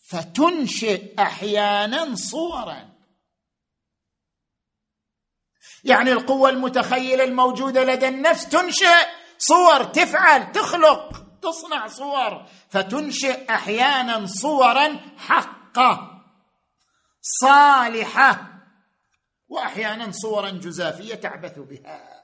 فتنشئ 0.07 1.21
أحيانا 1.21 2.15
صورا. 2.15 2.92
يعني 5.83 6.11
القوة 6.11 6.49
المتخيلة 6.49 7.23
الموجودة 7.23 7.83
لدى 7.83 8.07
النفس 8.07 8.49
تنشئ 8.49 9.07
صور 9.37 9.83
تفعل 9.83 10.51
تخلق 10.51 11.23
تصنع 11.41 11.87
صور 11.87 12.45
فتنشئ 12.69 13.49
أحيانا 13.49 14.25
صورا 14.25 14.99
حقة 15.17 16.23
صالحة 17.21 18.53
وأحيانا 19.47 20.11
صورا 20.11 20.49
جزافية 20.49 21.15
تعبث 21.15 21.59
بها. 21.59 22.23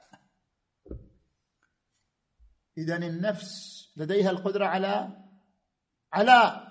إذا 2.78 2.96
النفس 2.96 3.48
لديها 3.96 4.30
القدرة 4.30 4.66
على 4.66 5.08
على 6.12 6.66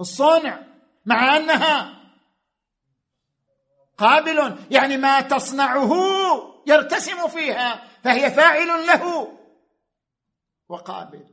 الصنع 0.00 0.64
مع 1.06 1.36
أنها 1.36 1.95
قابل 3.98 4.58
يعني 4.70 4.96
ما 4.96 5.20
تصنعه 5.20 5.92
يرتسم 6.66 7.28
فيها 7.28 7.84
فهي 8.04 8.30
فاعل 8.30 8.86
له. 8.86 9.32
وقابل. 10.68 11.24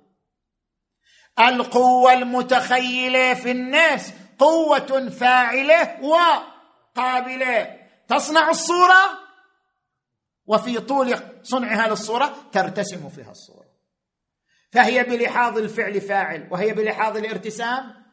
القوة 1.39 2.13
المتخيلة 2.13 3.33
في 3.33 3.51
الناس 3.51 4.13
قوة 4.39 5.09
فاعلة 5.09 5.99
وقابلة. 6.01 7.79
تصنع 8.07 8.49
الصورة 8.49 9.19
وفي 10.45 10.79
طول 10.79 11.15
صنعها 11.43 11.87
للصورة 11.87 12.35
ترتسم 12.51 13.09
فيها 13.09 13.31
الصورة. 13.31 13.65
فهي 14.71 15.03
بلحاظ 15.03 15.57
الفعل 15.57 16.01
فاعل 16.01 16.47
وهي 16.51 16.73
بلحاظ 16.73 17.17
الارتسام 17.17 18.03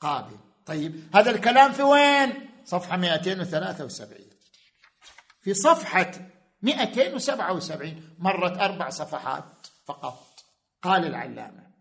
قابل. 0.00 0.36
طيب 0.66 1.08
هذا 1.14 1.30
الكلام 1.30 1.72
في 1.72 1.82
وين؟ 1.82 2.53
صفحة 2.64 2.96
273 2.96 4.18
في 5.40 5.54
صفحة 5.54 6.10
277 6.62 8.16
مرت 8.18 8.58
أربع 8.58 8.90
صفحات 8.90 9.66
فقط. 9.86 10.44
قال 10.82 11.06
العلامة 11.06 11.74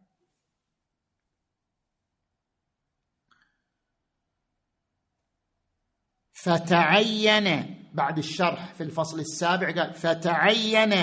فتعين 6.34 7.80
بعد 7.94 8.18
الشرح 8.18 8.74
في 8.74 8.84
الفصل 8.84 9.20
السابع 9.20 9.72
قال 9.72 9.94
فتعين 9.94 10.94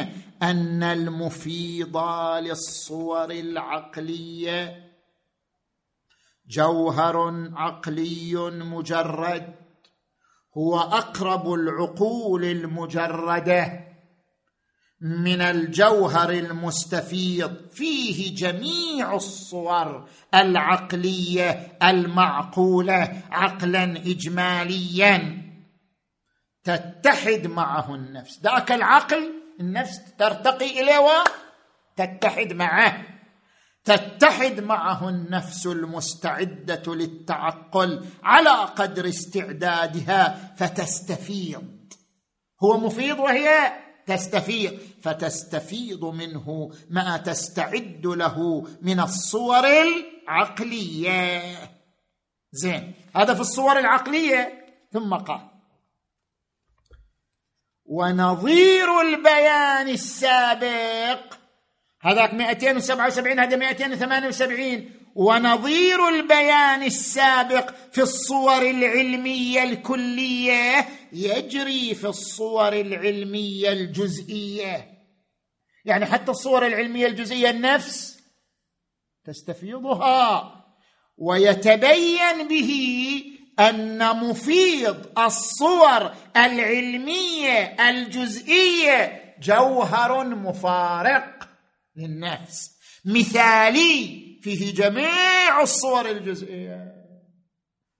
أن 0.42 0.82
المفيض 0.82 1.96
للصور 2.38 3.30
العقلية 3.30 4.90
جوهر 6.46 7.48
عقلي 7.54 8.34
مجرد 8.50 9.54
هو 10.58 10.80
أقرب 10.80 11.52
العقول 11.52 12.44
المجردة 12.44 13.90
من 15.00 15.40
الجوهر 15.40 16.30
المستفيض. 16.30 17.68
فيه 17.68 18.34
جميع 18.34 19.14
الصور 19.14 20.08
العقلية 20.34 21.78
المعقولة 21.82 23.22
عقلا 23.30 23.84
اجماليا 23.84 25.42
تتحد 26.64 27.46
معه 27.46 27.94
النفس. 27.94 28.40
ذاك 28.42 28.72
العقل 28.72 29.32
النفس 29.60 30.00
ترتقي 30.18 30.80
إليه 30.80 30.98
وتتحد 31.98 32.52
معه. 32.52 33.19
تتحد 33.96 34.60
معه 34.60 35.08
النفس 35.08 35.66
المستعدة 35.66 36.94
للتعقل 36.94 38.06
على 38.22 38.50
قدر 38.50 39.08
استعدادها 39.08 40.54
فتستفيض. 40.56 41.94
هو 42.62 42.78
مفيض 42.78 43.18
وهي 43.18 43.72
تستفيض 44.06 44.78
فتستفيض 45.02 46.04
منه 46.04 46.70
ما 46.90 47.16
تستعد 47.16 48.06
له 48.06 48.66
من 48.82 49.00
الصور 49.00 49.64
العقلية. 49.66 51.42
زين 52.52 52.94
هذا 53.16 53.34
في 53.34 53.40
الصور 53.40 53.78
العقلية. 53.78 54.66
ثم 54.92 55.14
قال 55.14 55.50
ونظير 57.84 59.00
البيان 59.00 59.88
السابق 59.88 61.39
هذاك 62.02 62.34
277 62.34 63.40
هذا 63.40 63.56
278 63.56 64.90
ونظير 65.14 66.08
البيان 66.08 66.82
السابق 66.82 67.70
في 67.92 68.02
الصور 68.02 68.62
العلمية 68.62 69.62
الكلية 69.62 70.88
يجري 71.12 71.94
في 71.94 72.06
الصور 72.06 72.72
العلمية 72.72 73.72
الجزئية. 73.72 74.86
يعني 75.84 76.06
حتى 76.06 76.30
الصور 76.30 76.66
العلمية 76.66 77.06
الجزئية 77.06 77.50
النفس 77.50 78.20
تستفيضها. 79.24 80.54
ويتبين 81.18 82.48
به 82.48 82.72
أن 83.60 84.16
مفيض 84.16 85.18
الصور 85.18 86.10
العلمية 86.36 87.76
الجزئية 87.88 89.34
جوهر 89.42 90.24
مفارق. 90.24 91.49
للنفس 91.96 92.78
مثالي 93.04 94.20
فيه 94.42 94.74
جميع 94.74 95.62
الصور 95.62 96.10
الجزئية. 96.10 96.94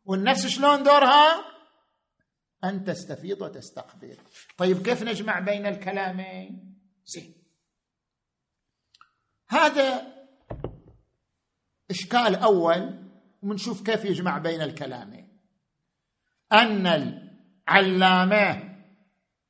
والنفس 0.05 0.47
شلون 0.47 0.83
دورها؟ 0.83 1.45
أن 2.65 2.85
تستفيض 2.85 3.43
وتستقبل. 3.43 4.17
طيب 4.57 4.83
كيف 4.83 5.03
نجمع 5.03 5.41
بين 5.41 5.67
الكلامين؟ 5.67 6.77
زين. 7.05 7.35
هذا 9.49 10.15
إشكال 11.91 12.35
أول 12.37 13.11
ونشوف 13.43 13.83
كيف 13.83 14.05
يجمع 14.05 14.39
بين 14.39 14.63
الكلامين. 14.63 15.41
أن 16.53 16.87
العلامة 17.71 18.71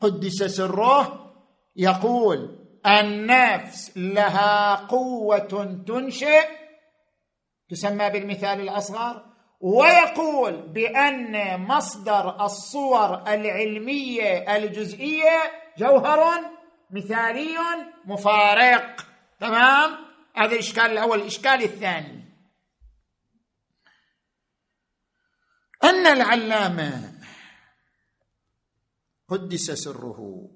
قدس 0.00 0.42
سره 0.42 1.20
يقول 1.76 2.59
النفس 2.86 3.92
لها 3.96 4.74
قوة 4.74 5.82
تنشئ 5.86 6.48
تسمى 7.68 8.10
بالمثال 8.10 8.60
الأصغر 8.60 9.30
ويقول 9.60 10.62
بأن 10.62 11.60
مصدر 11.60 12.44
الصور 12.44 13.14
العلمية 13.14 14.56
الجزئية 14.56 15.40
جوهر 15.78 16.50
مثالي 16.90 17.56
مفارق. 18.04 19.06
تمام؟ 19.40 19.96
هذا 20.36 20.52
الإشكال 20.52 20.84
الأول. 20.84 21.20
الإشكال 21.20 21.62
الثاني. 21.62 22.24
أن 25.84 26.06
العلامة 26.06 27.12
قدس 29.28 29.70
سره. 29.70 30.50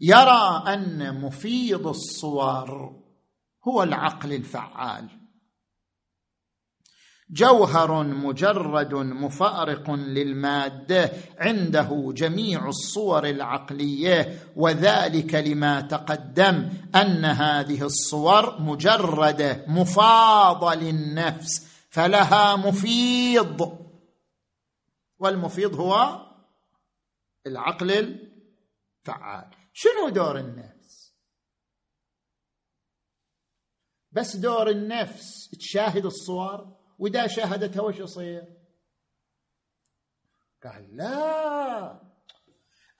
يرى 0.00 0.62
أن 0.66 1.20
مفيض 1.20 1.86
الصور 1.86 3.00
هو 3.64 3.82
العقل 3.82 4.32
الفعال. 4.32 5.08
جوهر 7.30 8.02
مجرد 8.04 8.94
مفارق 8.94 9.90
للمادة 9.90 11.12
عنده 11.38 12.12
جميع 12.16 12.68
الصور 12.68 13.26
العقلية 13.26 14.38
وذلك 14.56 15.34
لما 15.34 15.80
تقدم 15.80 16.70
أن 16.94 17.24
هذه 17.24 17.82
الصور 17.82 18.60
مجردة 18.60 19.64
مفاضة 19.68 20.74
للنفس 20.74 21.66
فلها 21.90 22.56
مفيض. 22.56 23.78
والمفيض 25.18 25.74
هو 25.80 26.20
العقل 27.46 27.90
الفعال. 29.06 29.59
شنو 29.82 30.08
دور 30.08 30.38
النفس؟ 30.38 31.14
بس 34.12 34.36
دور 34.36 34.68
النفس 34.68 35.50
تشاهد 35.58 36.04
الصور 36.04 36.76
وإذا 36.98 37.26
شاهدتها 37.26 37.82
وش 37.82 37.98
يصير؟ 37.98 38.42
قال 40.64 40.96
لا. 40.96 42.00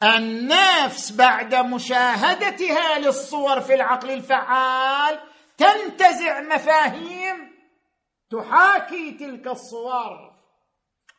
النفس 0.02 1.12
بعد 1.12 1.54
مشاهدتها 1.54 2.98
للصور 2.98 3.60
في 3.60 3.74
العقل 3.74 4.10
الفعال 4.10 5.20
تنتزع 5.56 6.40
مفاهيم 6.40 7.36
تحاكي 8.30 9.18
تلك 9.18 9.46
الصور. 9.46 10.40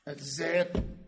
زين 0.08 1.01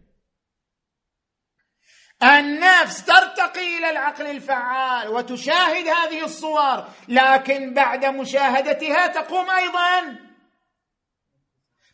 النفس 2.23 3.05
ترتقي 3.05 3.77
إلى 3.77 3.89
العقل 3.89 4.27
الفعال 4.27 5.09
وتشاهد 5.09 5.87
هذه 5.87 6.23
الصور 6.23 6.87
لكن 7.07 7.73
بعد 7.73 8.05
مشاهدتها 8.05 9.07
تقوم 9.07 9.49
أيضا 9.49 10.19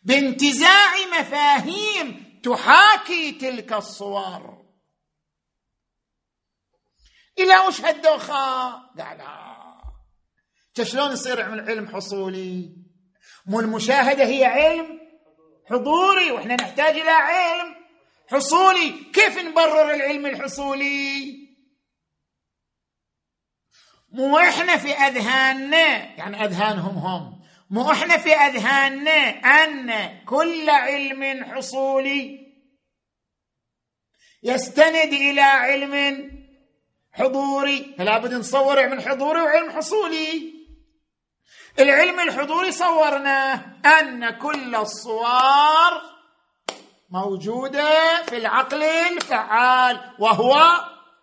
بانتزاع 0.04 0.92
مفاهيم 1.20 2.40
تحاكي 2.44 3.32
تلك 3.32 3.74
الصور. 3.74 4.66
إلى 7.40 7.60
وش 7.68 7.82
هالدوخة؟ 7.82 8.72
قال 8.98 9.22
شلون 10.84 11.12
يصير 11.12 11.42
علم 11.42 11.88
حصولي؟ 11.88 12.76
مو 13.46 13.60
المشاهدة 13.60 14.26
هي 14.26 14.46
علم 14.46 15.00
حضوري 15.70 16.32
وإحنا 16.32 16.56
نحتاج 16.56 16.98
إلى 16.98 17.10
علم 17.10 17.79
حصولي. 18.32 18.90
كيف 19.14 19.38
نبرر 19.38 19.94
العلم 19.94 20.26
الحصولي؟ 20.26 21.36
مو 24.12 24.38
إحنا 24.38 24.78
في 24.78 24.92
أذهاننا. 24.92 26.16
يعني 26.16 26.46
أذهانهم 26.46 26.98
هم. 26.98 27.40
مو 27.70 27.92
إحنا 27.92 28.18
في 28.18 28.34
أذهاننا 28.34 29.30
أن 29.64 30.20
كل 30.26 30.70
علم 30.70 31.44
حصولي 31.46 32.40
يستند 34.44 35.14
إلى 35.14 35.42
علم 35.42 36.32
حضوري. 37.12 37.96
فلا 37.98 38.18
بد 38.18 38.34
نصور 38.34 38.80
علم 38.80 39.02
حضوري 39.02 39.42
وعلم 39.42 39.72
حصولي؟ 39.72 40.54
العلم 41.80 42.20
الحضوري 42.20 42.72
صورناه 42.72 43.80
أن 43.86 44.30
كل 44.30 44.76
الصور 44.76 46.09
موجودة 47.12 48.24
في 48.26 48.38
العقل 48.38 48.84
الفعال 48.84 50.00
وهو 50.20 50.62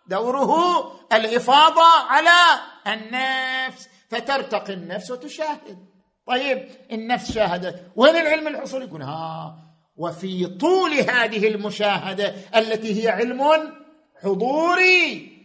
دوره 0.07 0.91
الإفاضة 1.13 1.85
على 2.09 2.61
النفس. 2.87 3.89
فترتقي 4.09 4.73
النفس 4.73 5.11
وتشاهد. 5.11 5.77
طيب 6.27 6.69
النفس 6.91 7.31
شاهدت. 7.31 7.91
وين 7.95 8.15
العلم 8.15 8.47
الحصولي 8.47 8.85
يقول 8.85 9.01
ها 9.01 9.55
وفي 9.97 10.45
طول 10.45 10.93
هذه 10.93 11.47
المشاهدة 11.47 12.35
التي 12.55 13.03
هي 13.03 13.09
علم 13.09 13.41
حضوري. 14.23 15.37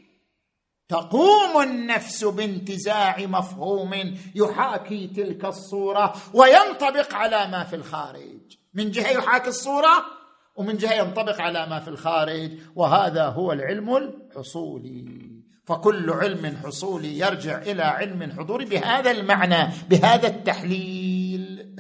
تقوم 0.89 1.63
النفس 1.63 2.25
بانتزاع 2.25 3.17
مفهوم 3.19 4.19
يحاكي 4.35 5.07
تلك 5.07 5.45
الصورة 5.45 6.13
وينطبق 6.35 7.15
على 7.15 7.47
ما 7.47 7.65
في 7.65 7.77
الخارج. 7.77 8.57
من 8.75 8.91
جهة 8.91 9.11
يحاكي 9.11 9.49
الصورة 9.49 10.22
ومن 10.55 10.77
جهة 10.77 10.93
ينطبق 10.93 11.41
على 11.41 11.67
ما 11.67 11.81
في 11.81 11.89
الخارج 11.89 12.59
وهذا 12.75 13.25
هو 13.25 13.53
العلم 13.53 13.97
الحصولي. 13.97 15.43
فكل 15.65 16.11
علم 16.11 16.57
حصولي 16.65 17.19
يرجع 17.19 17.59
إلى 17.59 17.83
علم 17.83 18.33
حضوري 18.33 18.65
بهذا 18.65 19.11
المعنى 19.11 19.69
بهذا 19.91 20.29
التحليل. 20.29 21.77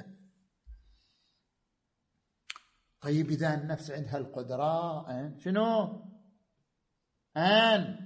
طيب 3.01 3.31
إذا 3.31 3.55
النفس 3.55 3.91
عندها 3.91 4.18
القدرة 4.18 5.07
شنو؟ 5.45 6.03
أن 7.37 7.97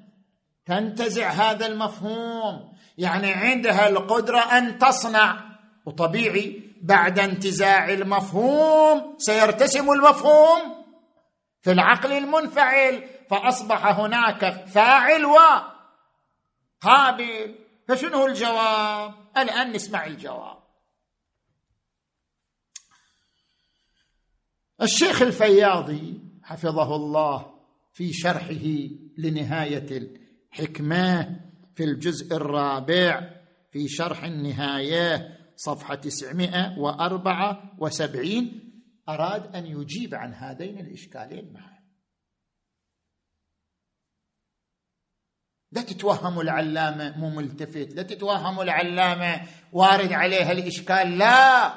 تنتزع 0.64 1.30
هذا 1.30 1.66
المفهوم. 1.66 2.72
يعني 2.98 3.32
عندها 3.32 3.88
القدرة 3.88 4.38
أن 4.38 4.78
تصنع 4.78 5.58
وطبيعي 5.86 6.65
بعد 6.86 7.18
انتزاع 7.18 7.88
المفهوم 7.88 9.14
سيرتسم 9.18 9.90
المفهوم 9.90 10.84
في 11.62 11.72
العقل 11.72 12.12
المنفعل 12.12 13.08
فأصبح 13.30 13.86
هناك 13.86 14.66
فاعل 14.66 15.24
وقابل 16.84 17.54
فشنو 17.88 18.26
الجواب؟ 18.26 19.14
الآن 19.36 19.72
نسمع 19.72 20.06
الجواب. 20.06 20.56
الشيخ 24.82 25.22
الفياضي 25.22 26.20
حفظه 26.42 26.96
الله 26.96 27.54
في 27.92 28.12
شرحه 28.12 28.88
لنهاية 29.18 29.86
الحكمة 30.52 31.40
في 31.74 31.84
الجزء 31.84 32.36
الرابع 32.36 33.30
في 33.72 33.88
شرح 33.88 34.24
النهاية 34.24 35.36
صفحة 35.56 35.94
974 35.94 38.72
أراد 39.08 39.56
أن 39.56 39.66
يجيب 39.66 40.14
عن 40.14 40.34
هذين 40.34 40.78
الإشكالين 40.78 41.52
معا. 41.52 41.76
لا 45.72 45.82
تتوهموا 45.82 46.42
العلامة 46.42 47.18
مو 47.18 47.30
ملتفت. 47.30 47.94
لا 47.94 48.02
تتوهموا 48.02 48.62
العلامة 48.62 49.46
وارد 49.72 50.12
عليها 50.12 50.52
الإشكال 50.52 51.18
لا. 51.18 51.68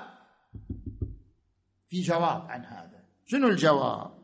في 1.88 2.02
جواب 2.02 2.52
عن 2.52 2.66
هذا. 2.66 3.04
شنو 3.26 3.48
الجواب؟ 3.48 4.19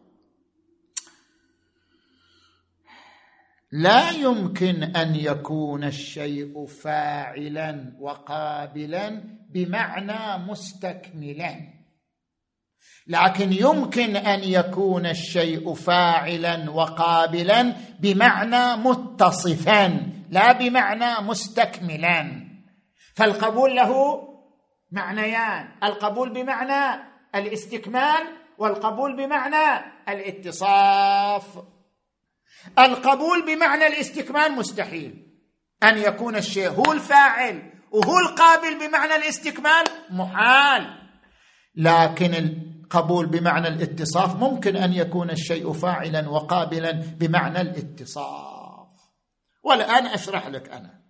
لا 3.75 4.09
يمكن 4.09 4.83
أن 4.83 5.15
يكون 5.15 5.83
الشيء 5.83 6.65
فاعلا 6.65 7.93
وقابلا 7.99 9.23
بمعنى 9.49 10.45
مستكملا. 10.47 11.55
لكن 13.07 13.53
يمكن 13.53 14.15
أن 14.15 14.43
يكون 14.43 15.05
الشيء 15.05 15.73
فاعلا 15.73 16.71
وقابلا 16.71 17.75
بمعنى 17.99 18.81
متصفا 18.81 20.11
لا 20.29 20.51
بمعنى 20.51 21.27
مستكملا. 21.27 22.47
فالقبول 23.15 23.75
له 23.75 24.21
معنيان 24.91 25.69
القبول 25.83 26.33
بمعنى 26.33 27.03
الاستكمال 27.35 28.23
والقبول 28.57 29.15
بمعنى 29.15 29.85
الاتصاف. 30.09 31.74
القبول 32.79 33.45
بمعنى 33.45 33.87
الاستكمال 33.87 34.51
مستحيل. 34.51 35.25
أن 35.83 35.97
يكون 35.97 36.35
الشيء 36.35 36.69
هو 36.69 36.91
الفاعل 36.91 37.71
وهو 37.91 38.19
القابل 38.19 38.87
بمعنى 38.87 39.15
الاستكمال 39.15 39.83
محال. 40.09 40.87
لكن 41.75 42.33
القبول 42.33 43.25
بمعنى 43.25 43.67
الاتصاف 43.67 44.35
ممكن 44.35 44.75
أن 44.75 44.93
يكون 44.93 45.29
الشيء 45.29 45.73
فاعلا 45.73 46.29
وقابلا 46.29 46.91
بمعنى 46.91 47.61
الاتصاف. 47.61 48.87
والآن 49.63 50.05
أشرح 50.05 50.47
لك 50.47 50.69
أنا. 50.69 51.05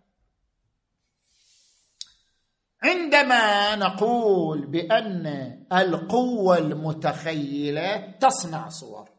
عندما 2.84 3.76
نقول 3.76 4.68
بأن 4.68 5.28
القوة 5.74 6.58
المتخيلة 6.58 8.12
تصنع 8.20 8.70
صور 8.70 9.14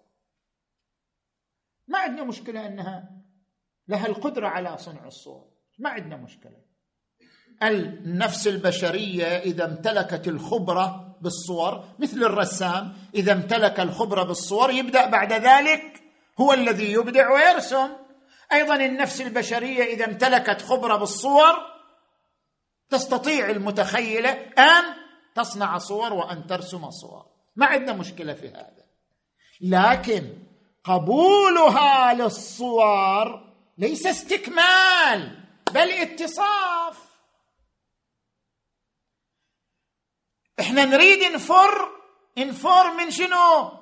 ما 1.88 1.98
عندنا 1.98 2.24
مشكلة 2.24 2.66
أنها 2.66 3.10
لها 3.88 4.06
القدرة 4.06 4.48
على 4.48 4.78
صنع 4.78 5.06
الصور. 5.06 5.48
ما 5.78 5.90
عندنا 5.90 6.16
مشكلة. 6.16 6.66
النفس 7.62 8.48
البشرية 8.48 9.24
إذا 9.24 9.64
امتلكت 9.64 10.28
الخبرة 10.28 11.16
بالصور 11.20 11.84
مثل 11.98 12.16
الرسام 12.16 12.96
إذا 13.14 13.32
امتلك 13.32 13.80
الخبرة 13.80 14.22
بالصور 14.22 14.70
يبدأ 14.70 15.10
بعد 15.10 15.32
ذلك 15.32 16.02
هو 16.40 16.52
الذي 16.52 16.92
يبدع 16.92 17.30
ويرسم. 17.32 17.88
أيضا 18.52 18.74
النفس 18.76 19.20
البشرية 19.20 19.84
إذا 19.84 20.06
امتلكت 20.06 20.62
خبرة 20.62 20.96
بالصور 20.96 21.54
تستطيع 22.90 23.50
المتخيلة 23.50 24.30
أن 24.58 24.84
تصنع 25.34 25.78
صور 25.78 26.12
وأن 26.12 26.46
ترسم 26.46 26.90
صور. 26.90 27.26
ما 27.56 27.66
عندنا 27.66 27.92
مشكلة 27.92 28.34
في 28.34 28.48
هذا. 28.48 28.86
لكن 29.60 30.45
قبولها 30.86 32.14
للصور. 32.14 33.46
ليس 33.78 34.06
استكمال 34.06 35.44
بل 35.72 35.90
اتصاف. 35.90 37.06
إحنا 40.60 40.84
نريد 40.84 41.32
نفر 41.32 41.90
نفر 42.38 42.94
من 42.94 43.10
شنو؟ 43.10 43.72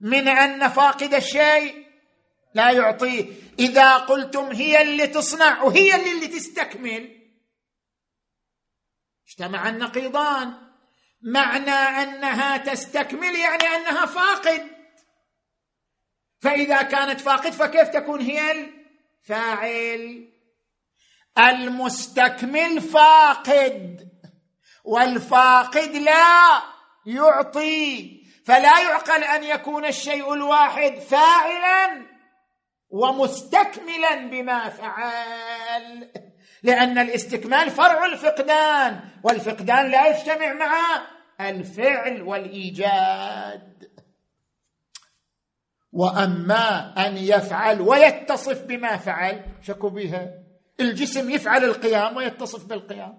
من 0.00 0.28
أن 0.28 0.68
فاقد 0.68 1.14
الشيء 1.14 1.86
لا 2.54 2.70
يعطيه 2.70 3.32
إذا 3.58 3.96
قلتم 3.96 4.44
هي 4.44 4.82
اللي 4.82 5.06
تصنع 5.06 5.62
وهي 5.62 5.94
اللي, 5.94 6.12
اللي 6.12 6.26
تستكمل. 6.26 7.20
اجتمع 9.28 9.68
النقيضان. 9.68 10.70
معنى 11.22 11.70
أنها 11.70 12.56
تستكمل 12.56 13.34
يعني 13.34 13.64
أنها 13.64 14.06
فاقد. 14.06 14.79
فإذا 16.40 16.82
كانت 16.82 17.20
فاقد 17.20 17.50
فكيف 17.50 17.88
تكون 17.88 18.20
هي 18.20 18.40
الفاعل 18.52 20.28
المستكمل 21.38 22.80
فاقد. 22.80 24.10
والفاقد 24.84 25.96
لا 25.96 26.62
يعطي. 27.06 28.20
فلا 28.46 28.80
يعقل 28.80 29.24
أن 29.24 29.44
يكون 29.44 29.84
الشيء 29.84 30.32
الواحد 30.32 30.94
فاعلا 30.98 32.06
ومستكملا 32.90 34.14
بما 34.14 34.68
فعل. 34.68 36.12
لأن 36.62 36.98
الاستكمال 36.98 37.70
فرع 37.70 38.04
الفقدان 38.04 39.00
والفقدان 39.22 39.90
لا 39.90 40.06
يجتمع 40.06 40.52
مع 40.52 41.06
الفعل 41.40 42.22
والإيجاد. 42.22 43.89
وأما 45.92 46.94
أن 47.06 47.16
يفعل 47.16 47.80
ويتصف 47.80 48.62
بما 48.62 48.96
فعل 48.96 49.44
شكوا 49.62 49.90
بها 49.90 50.28
الجسم 50.80 51.30
يفعل 51.30 51.64
القيام 51.64 52.16
ويتصف 52.16 52.64
بالقيام. 52.64 53.18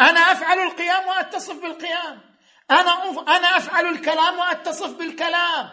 أنا 0.00 0.20
أفعل 0.20 0.58
القيام 0.58 1.08
وأتصف 1.08 1.62
بالقيام. 1.62 2.20
أنا 2.70 2.90
أنا 3.36 3.56
أفعل 3.56 3.86
الكلام 3.86 4.38
وأتصف 4.38 4.98
بالكلام. 4.98 5.68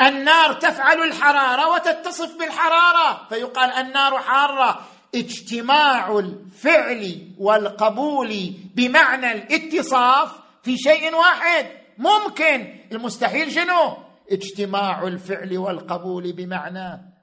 النار 0.00 0.52
تفعل 0.52 1.02
الحرارة 1.02 1.68
وتتصف 1.68 2.38
بالحرارة. 2.38 3.28
فيقال 3.28 3.70
النار 3.70 4.18
حارة. 4.18 4.86
اجتماع 5.14 6.18
الفعل 6.18 7.32
والقبول 7.38 8.54
بمعنى 8.74 9.32
الاتصاف 9.32 10.32
في 10.62 10.76
شيء 10.76 11.14
واحد. 11.14 11.66
ممكن. 11.98 12.78
المستحيل 12.92 13.52
شنو؟ 13.52 14.07
اجتماع 14.30 15.02
الفعل 15.02 15.58
والقبول 15.58 16.32
بمعنى 16.32 17.18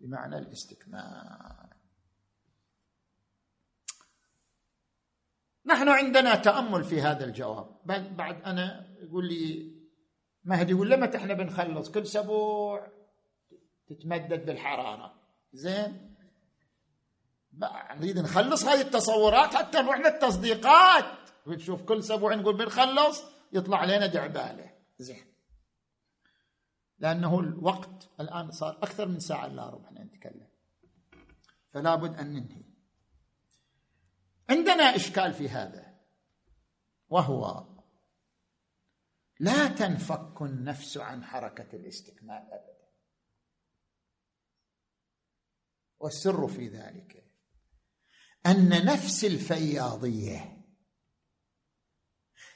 بمعنى 0.00 0.38
الاستكمال. 0.38 1.66
نحن 5.66 5.88
عندنا 5.88 6.34
تأمل 6.34 6.84
في 6.84 7.00
هذا 7.00 7.24
الجواب. 7.24 7.76
بعد 8.16 8.42
أنا 8.42 8.86
يقول 9.02 9.28
لي 9.28 9.76
مهدي 10.44 10.72
يقول 10.72 10.90
لما 10.90 11.16
إحنا 11.16 11.34
بنخلص 11.34 11.90
كل 11.90 12.02
أسبوع 12.02 12.88
تتمدد 13.88 14.46
بالحرارة. 14.46 15.14
زين؟ 15.52 16.16
نريد 17.94 18.18
نخلص 18.18 18.64
هذه 18.64 18.80
التصورات 18.80 19.54
حتى 19.54 19.78
نروح 19.78 19.98
للتصديقات. 19.98 21.04
بتشوف 21.46 21.82
كل 21.82 21.98
أسبوع 21.98 22.34
نقول 22.34 22.56
بنخلص 22.56 23.24
يطلع 23.52 23.78
علينا 23.78 24.06
دعباله 24.06 24.70
زين؟ 24.98 25.35
لأنه 26.98 27.40
الوقت 27.40 28.08
الآن 28.20 28.50
صار 28.50 28.78
أكثر 28.82 29.08
من 29.08 29.20
ساعة 29.20 29.46
إلا 29.46 29.70
ربع 29.70 29.90
نتكلم. 29.90 30.48
فلا 31.72 31.94
بد 31.94 32.18
أن 32.18 32.32
ننهي. 32.32 32.64
عندنا 34.50 34.96
إشكال 34.96 35.32
في 35.32 35.48
هذا 35.48 35.96
وهو 37.08 37.66
لا 39.40 39.68
تنفك 39.68 40.42
النفس 40.42 40.96
عن 40.98 41.24
حركة 41.24 41.76
الاستكمال 41.76 42.36
ابدا. 42.52 42.76
والسر 45.98 46.48
في 46.48 46.68
ذلك 46.68 47.32
أن 48.46 48.84
نفس 48.84 49.24
الفياضية 49.24 50.56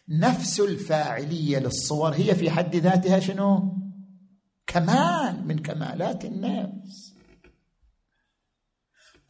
نفس 0.08 0.60
الفاعلية 0.60 1.58
للصور 1.58 2.14
هي 2.14 2.34
في 2.34 2.50
حد 2.50 2.76
ذاتها 2.76 3.20
شنو؟ 3.20 3.79
كمال 4.70 5.46
من 5.46 5.62
كمالات 5.62 6.24
النفس. 6.24 7.14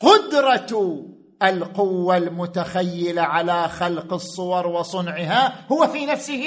قدرة 0.01 1.07
القوة 1.43 2.17
المتخيلة 2.17 3.23
على 3.23 3.69
خلق 3.69 4.13
الصور 4.13 4.67
وصنعها 4.67 5.67
هو 5.73 5.89
في 5.89 6.07
نفسه 6.07 6.45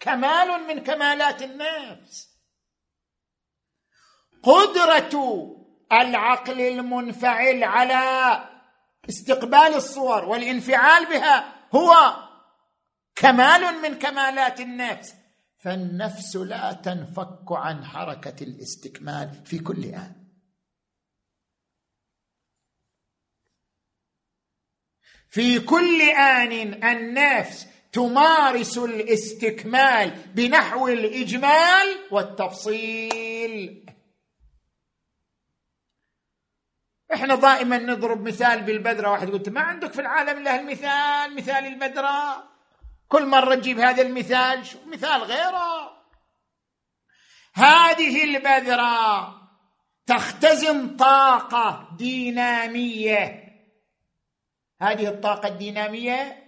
كمال 0.00 0.66
من 0.68 0.82
كمالات 0.82 1.42
النفس. 1.42 2.36
قدرة 4.42 5.46
العقل 5.92 6.60
المنفعل 6.60 7.64
على 7.64 8.40
استقبال 9.08 9.74
الصور 9.74 10.24
والانفعال 10.24 11.06
بها 11.06 11.54
هو 11.74 12.16
كمال 13.16 13.82
من 13.82 13.98
كمالات 13.98 14.60
النفس. 14.60 15.14
فالنفس 15.66 16.36
لا 16.36 16.72
تنفك 16.72 17.52
عن 17.52 17.84
حركة 17.84 18.44
الاستكمال 18.44 19.44
في 19.44 19.58
كل 19.58 19.84
آن. 19.84 20.26
في 25.28 25.60
كل 25.60 26.02
آن 26.02 26.52
النفس 26.84 27.66
تمارس 27.92 28.78
الاستكمال 28.78 30.10
بنحو 30.34 30.88
الإجمال 30.88 31.98
والتفصيل. 32.10 33.86
إحنا 37.14 37.34
دائما 37.34 37.78
نضرب 37.78 38.28
مثال 38.28 38.62
بالبذره 38.62 39.10
واحد 39.10 39.30
قلت 39.30 39.48
ما 39.48 39.60
عندك 39.60 39.92
في 39.92 40.00
العالم 40.00 40.38
إلا 40.38 40.60
المثال 40.60 41.36
مثال 41.36 41.66
البذره 41.66 42.55
كل 43.08 43.26
مرة 43.26 43.54
تجيب 43.54 43.78
هذا 43.78 44.02
المثال 44.02 44.66
شوف 44.66 44.86
مثال 44.86 45.22
غيره. 45.22 45.96
هذه 47.54 48.24
البذرة 48.24 49.34
تختزن 50.06 50.96
طاقة 50.96 51.96
دينامية. 51.96 53.46
هذه 54.80 55.08
الطاقة 55.08 55.48
الدينامية 55.48 56.46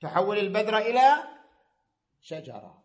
تحول 0.00 0.38
البذرة 0.38 0.78
إلى 0.78 1.22
شجرة. 2.20 2.84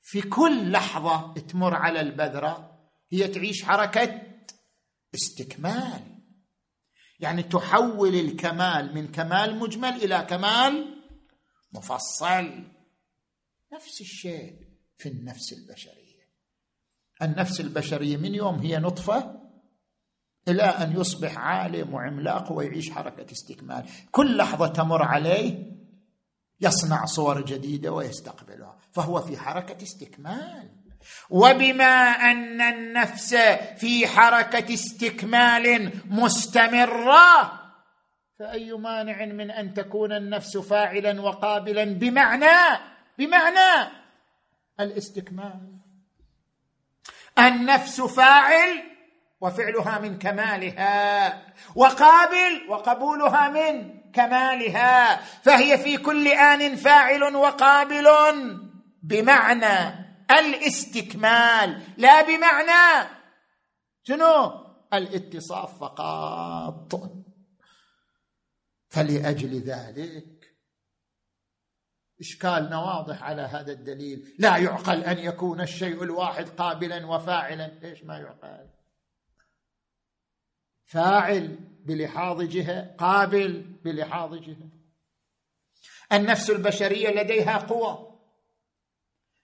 في 0.00 0.22
كل 0.22 0.72
لحظة 0.72 1.34
تمر 1.34 1.74
على 1.74 2.00
البذرة 2.00 2.80
هي 3.12 3.28
تعيش 3.28 3.64
حركة 3.64 4.22
استكمال. 5.14 6.14
يعني 7.20 7.42
تحول 7.42 8.14
الكمال 8.14 8.94
من 8.94 9.12
كمال 9.12 9.58
مجمل 9.58 10.04
إلى 10.04 10.26
كمال 10.30 11.03
مفصل. 11.74 12.64
نفس 13.72 14.00
الشيء 14.00 14.56
في 14.98 15.08
النفس 15.08 15.52
البشرية. 15.52 16.24
النفس 17.22 17.60
البشرية 17.60 18.16
من 18.16 18.34
يوم 18.34 18.58
هي 18.58 18.78
نطفة 18.78 19.40
إلى 20.48 20.62
أن 20.62 21.00
يصبح 21.00 21.38
عالم 21.38 21.94
وعملاق 21.94 22.52
ويعيش 22.52 22.90
حركة 22.90 23.32
استكمال. 23.32 23.86
كل 24.10 24.36
لحظة 24.36 24.66
تمر 24.66 25.02
عليه 25.02 25.74
يصنع 26.60 27.04
صور 27.04 27.44
جديدة 27.44 27.92
ويستقبلها 27.92 28.78
فهو 28.92 29.20
في 29.20 29.36
حركة 29.36 29.82
استكمال. 29.82 30.70
وبما 31.30 32.10
أن 32.10 32.60
النفس 32.60 33.34
في 33.76 34.06
حركة 34.06 34.74
استكمال 34.74 35.92
مستمرة 36.06 37.63
فأي 38.38 38.72
مانع 38.72 39.24
من 39.24 39.50
أن 39.50 39.74
تكون 39.74 40.12
النفس 40.12 40.56
فاعلا 40.56 41.20
وقابلا 41.20 41.84
بمعنى؟ 41.84 42.80
بمعنى 43.18 43.90
الاستكمال. 44.80 45.78
النفس 47.38 48.00
فاعل 48.00 48.82
وفعلها 49.40 49.98
من 49.98 50.18
كمالها 50.18 51.42
وقابل 51.74 52.68
وقبولها 52.68 53.48
من 53.48 54.00
كمالها 54.12 55.16
فهي 55.16 55.78
في 55.78 55.96
كل 55.96 56.28
آن 56.28 56.76
فاعل 56.76 57.22
وقابل 57.22 58.06
بمعنى 59.02 60.06
الاستكمال 60.30 61.82
لا 61.96 62.22
بمعنى 62.22 63.08
شنو؟ 64.02 64.64
الاتصاف 64.94 65.78
فقط. 65.78 67.13
فلأجل 68.94 69.60
ذلك 69.60 70.54
اشكالنا 72.20 72.78
واضح 72.78 73.22
على 73.22 73.42
هذا 73.42 73.72
الدليل. 73.72 74.34
لا 74.38 74.56
يعقل 74.56 75.04
أن 75.04 75.18
يكون 75.18 75.60
الشيء 75.60 76.02
الواحد 76.02 76.48
قابلا 76.48 77.06
وفاعلا. 77.06 77.66
ليش 77.82 78.04
ما 78.04 78.18
يعقل؟ 78.18 78.68
فاعل 80.84 81.58
بلحاظ 81.84 82.42
جهة 82.42 82.96
قابل 82.96 83.62
بلحاظ 83.84 84.34
جهة. 84.34 84.70
النفس 86.12 86.50
البشرية 86.50 87.08
لديها 87.08 87.58
قوة. 87.58 88.20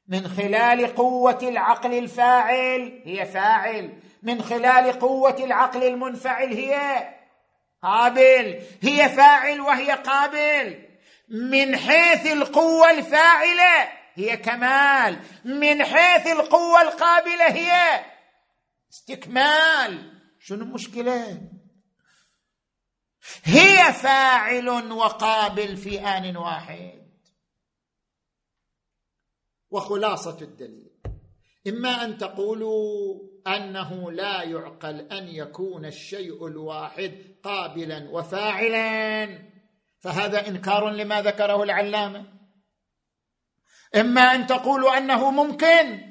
من 0.06 0.28
خلال 0.28 0.94
قوة 0.94 1.38
العقل 1.42 1.98
الفاعل 1.98 3.02
هي 3.04 3.26
فاعل. 3.26 4.02
من 4.22 4.42
خلال 4.42 4.92
قوة 4.92 5.44
العقل 5.44 5.84
المنفعل 5.84 6.48
هي 6.48 7.19
قابل. 7.82 8.62
هي 8.82 9.08
فاعل 9.08 9.60
وهي 9.60 9.92
قابل. 9.92 10.88
من 11.28 11.76
حيث 11.76 12.26
القوة 12.26 12.90
الفاعلة 12.90 13.88
هي 14.14 14.36
كمال. 14.36 15.20
من 15.44 15.84
حيث 15.84 16.26
القوة 16.26 16.82
القابلة 16.82 17.46
هي 17.46 18.04
استكمال. 18.92 20.20
شنو 20.40 20.64
المشكلة؟ 20.64 21.40
هي 23.44 23.92
فاعل 23.92 24.68
وقابل 24.92 25.76
في 25.76 26.00
آن 26.00 26.36
واحد. 26.36 27.10
وخلاصة 29.70 30.40
الدليل. 30.42 30.90
إما 31.68 32.04
أن 32.04 32.18
تقولوا 32.18 33.20
أنه 33.46 34.12
لا 34.12 34.42
يعقل 34.42 35.00
أن 35.00 35.28
يكون 35.28 35.84
الشيء 35.84 36.46
الواحد 36.46 37.29
قابلا 37.44 38.08
وفاعلا. 38.10 39.28
فهذا 39.98 40.48
إنكار 40.48 40.90
لما 40.90 41.22
ذكره 41.22 41.62
العلامة. 41.62 42.24
إما 43.96 44.20
أن 44.20 44.46
تقولوا 44.46 44.98
أنه 44.98 45.30
ممكن 45.30 46.10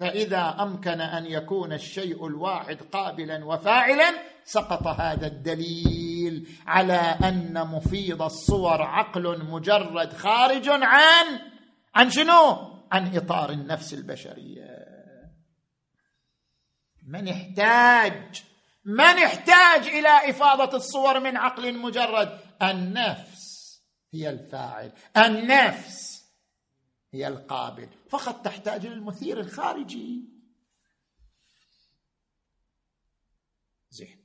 فإذا 0.00 0.56
أمكن 0.60 1.00
أن 1.00 1.26
يكون 1.26 1.72
الشيء 1.72 2.26
الواحد 2.26 2.82
قابلا 2.92 3.44
وفاعلا 3.44 4.14
سقط 4.44 4.86
هذا 4.86 5.26
الدليل 5.26 6.48
على 6.66 7.16
أن 7.24 7.66
مفيد 7.66 8.22
الصور 8.22 8.82
عقل 8.82 9.44
مجرد 9.44 10.12
خارج 10.12 10.68
عن 10.68 11.40
عن 11.94 12.10
شنو؟ 12.10 12.70
عن 12.92 13.16
إطار 13.16 13.50
النفس 13.50 13.94
البشرية. 13.94 14.90
من 17.06 17.28
احتاج 17.28 18.44
من 18.84 19.00
احتاج 19.00 19.86
إلى 19.86 20.30
إفاضة 20.30 20.76
الصور 20.76 21.20
من 21.20 21.36
عقل 21.36 21.78
مجرد؟ 21.78 22.40
النفس 22.62 23.82
هي 24.12 24.30
الفاعل. 24.30 24.92
النفس 25.16 26.24
هي 27.12 27.28
القابل. 27.28 27.88
فقط 28.08 28.44
تحتاج 28.44 28.86
للمثير 28.86 29.40
الخارجي 29.40 30.24
زين 33.90 34.20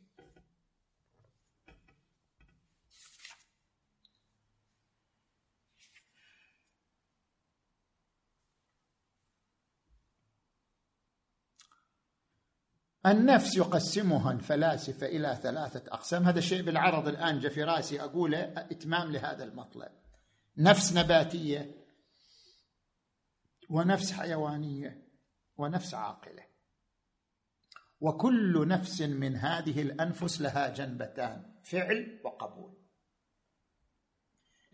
النفس 13.05 13.57
يقسمها 13.57 14.31
الفلاسفة 14.31 15.07
إلى 15.07 15.39
ثلاثة 15.43 15.83
أقسام. 15.93 16.23
هذا 16.23 16.39
الشيء 16.39 16.61
بالعرض 16.61 17.07
الآن 17.07 17.39
جاء 17.39 17.51
في 17.51 17.63
رأسي 17.63 18.01
أقوله 18.01 18.43
إتمام 18.43 19.11
لهذا 19.11 19.43
المطلب. 19.43 19.91
نفس 20.57 20.93
نباتية 20.93 21.75
ونفس 23.69 24.11
حيوانية 24.11 25.07
ونفس 25.57 25.93
عاقلة. 25.93 26.43
وكل 28.01 28.67
نفس 28.67 29.01
من 29.01 29.35
هذه 29.35 29.81
الأنفس 29.81 30.41
لها 30.41 30.69
جنبتان 30.69 31.55
فعل 31.63 32.21
وقبول. 32.23 32.77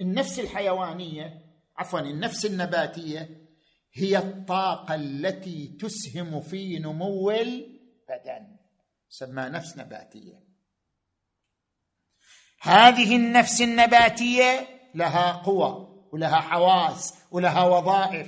النفس 0.02 0.40
الحيوانية 0.40 1.46
عفوا 1.78 2.00
النفس 2.00 2.46
النباتية 2.46 3.48
هي 3.94 4.18
الطاقة 4.18 4.96
التي 4.96 5.68
تسهم 5.68 6.42
في 6.42 6.80
نمو 6.80 7.32
البدن 8.12 8.58
سمى 9.10 9.42
نفس 9.42 9.78
نباتية. 9.78 10.44
هذه 12.62 13.16
النفس 13.16 13.62
النباتية 13.62 14.80
لها 14.96 15.32
قوى 15.32 15.88
ولها 16.12 16.40
حواس 16.40 17.14
ولها 17.32 17.64
وظائف. 17.64 18.28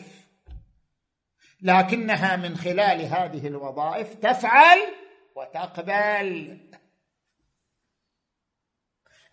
لكنها 1.61 2.35
من 2.35 2.57
خلال 2.57 3.01
هذه 3.01 3.47
الوظائف 3.47 4.13
تفعل 4.13 4.79
وتقبل. 5.35 6.59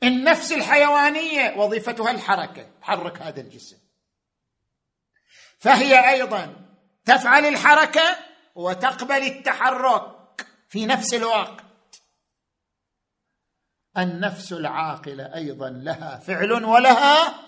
النفس 0.03 0.53
الحيوانية 0.53 1.57
وظيفتها 1.57 2.11
الحركة 2.11 2.71
تحرك 2.81 3.23
هذا 3.23 3.41
الجسم. 3.41 3.79
فهي 5.59 6.11
أيضا 6.11 6.57
تفعل 7.05 7.47
الحركة 7.47 8.17
وتقبل 8.55 9.23
التحرك. 9.23 10.20
في 10.71 10.87
نفس 10.87 11.15
الوقت. 11.15 11.65
النفس 13.99 14.53
العاقله 14.53 15.35
أيضا 15.35 15.71
لها 15.71 16.17
فعل 16.17 16.53
ولها 16.53 17.41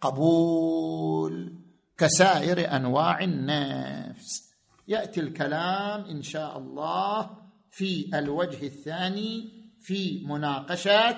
قبول. 0.00 1.54
كسائر 1.98 2.76
أنواع 2.76 3.20
النفس. 3.20 4.54
يأتي 4.88 5.20
الكلام 5.20 6.04
إن 6.04 6.22
شاء 6.22 6.58
الله 6.58 7.30
في 7.70 8.18
الوجه 8.18 8.66
الثاني 8.66 9.64
في 9.80 10.24
مناقشة 10.26 11.16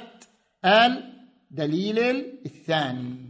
الدليل 0.64 1.99
الثاني. 2.47 3.26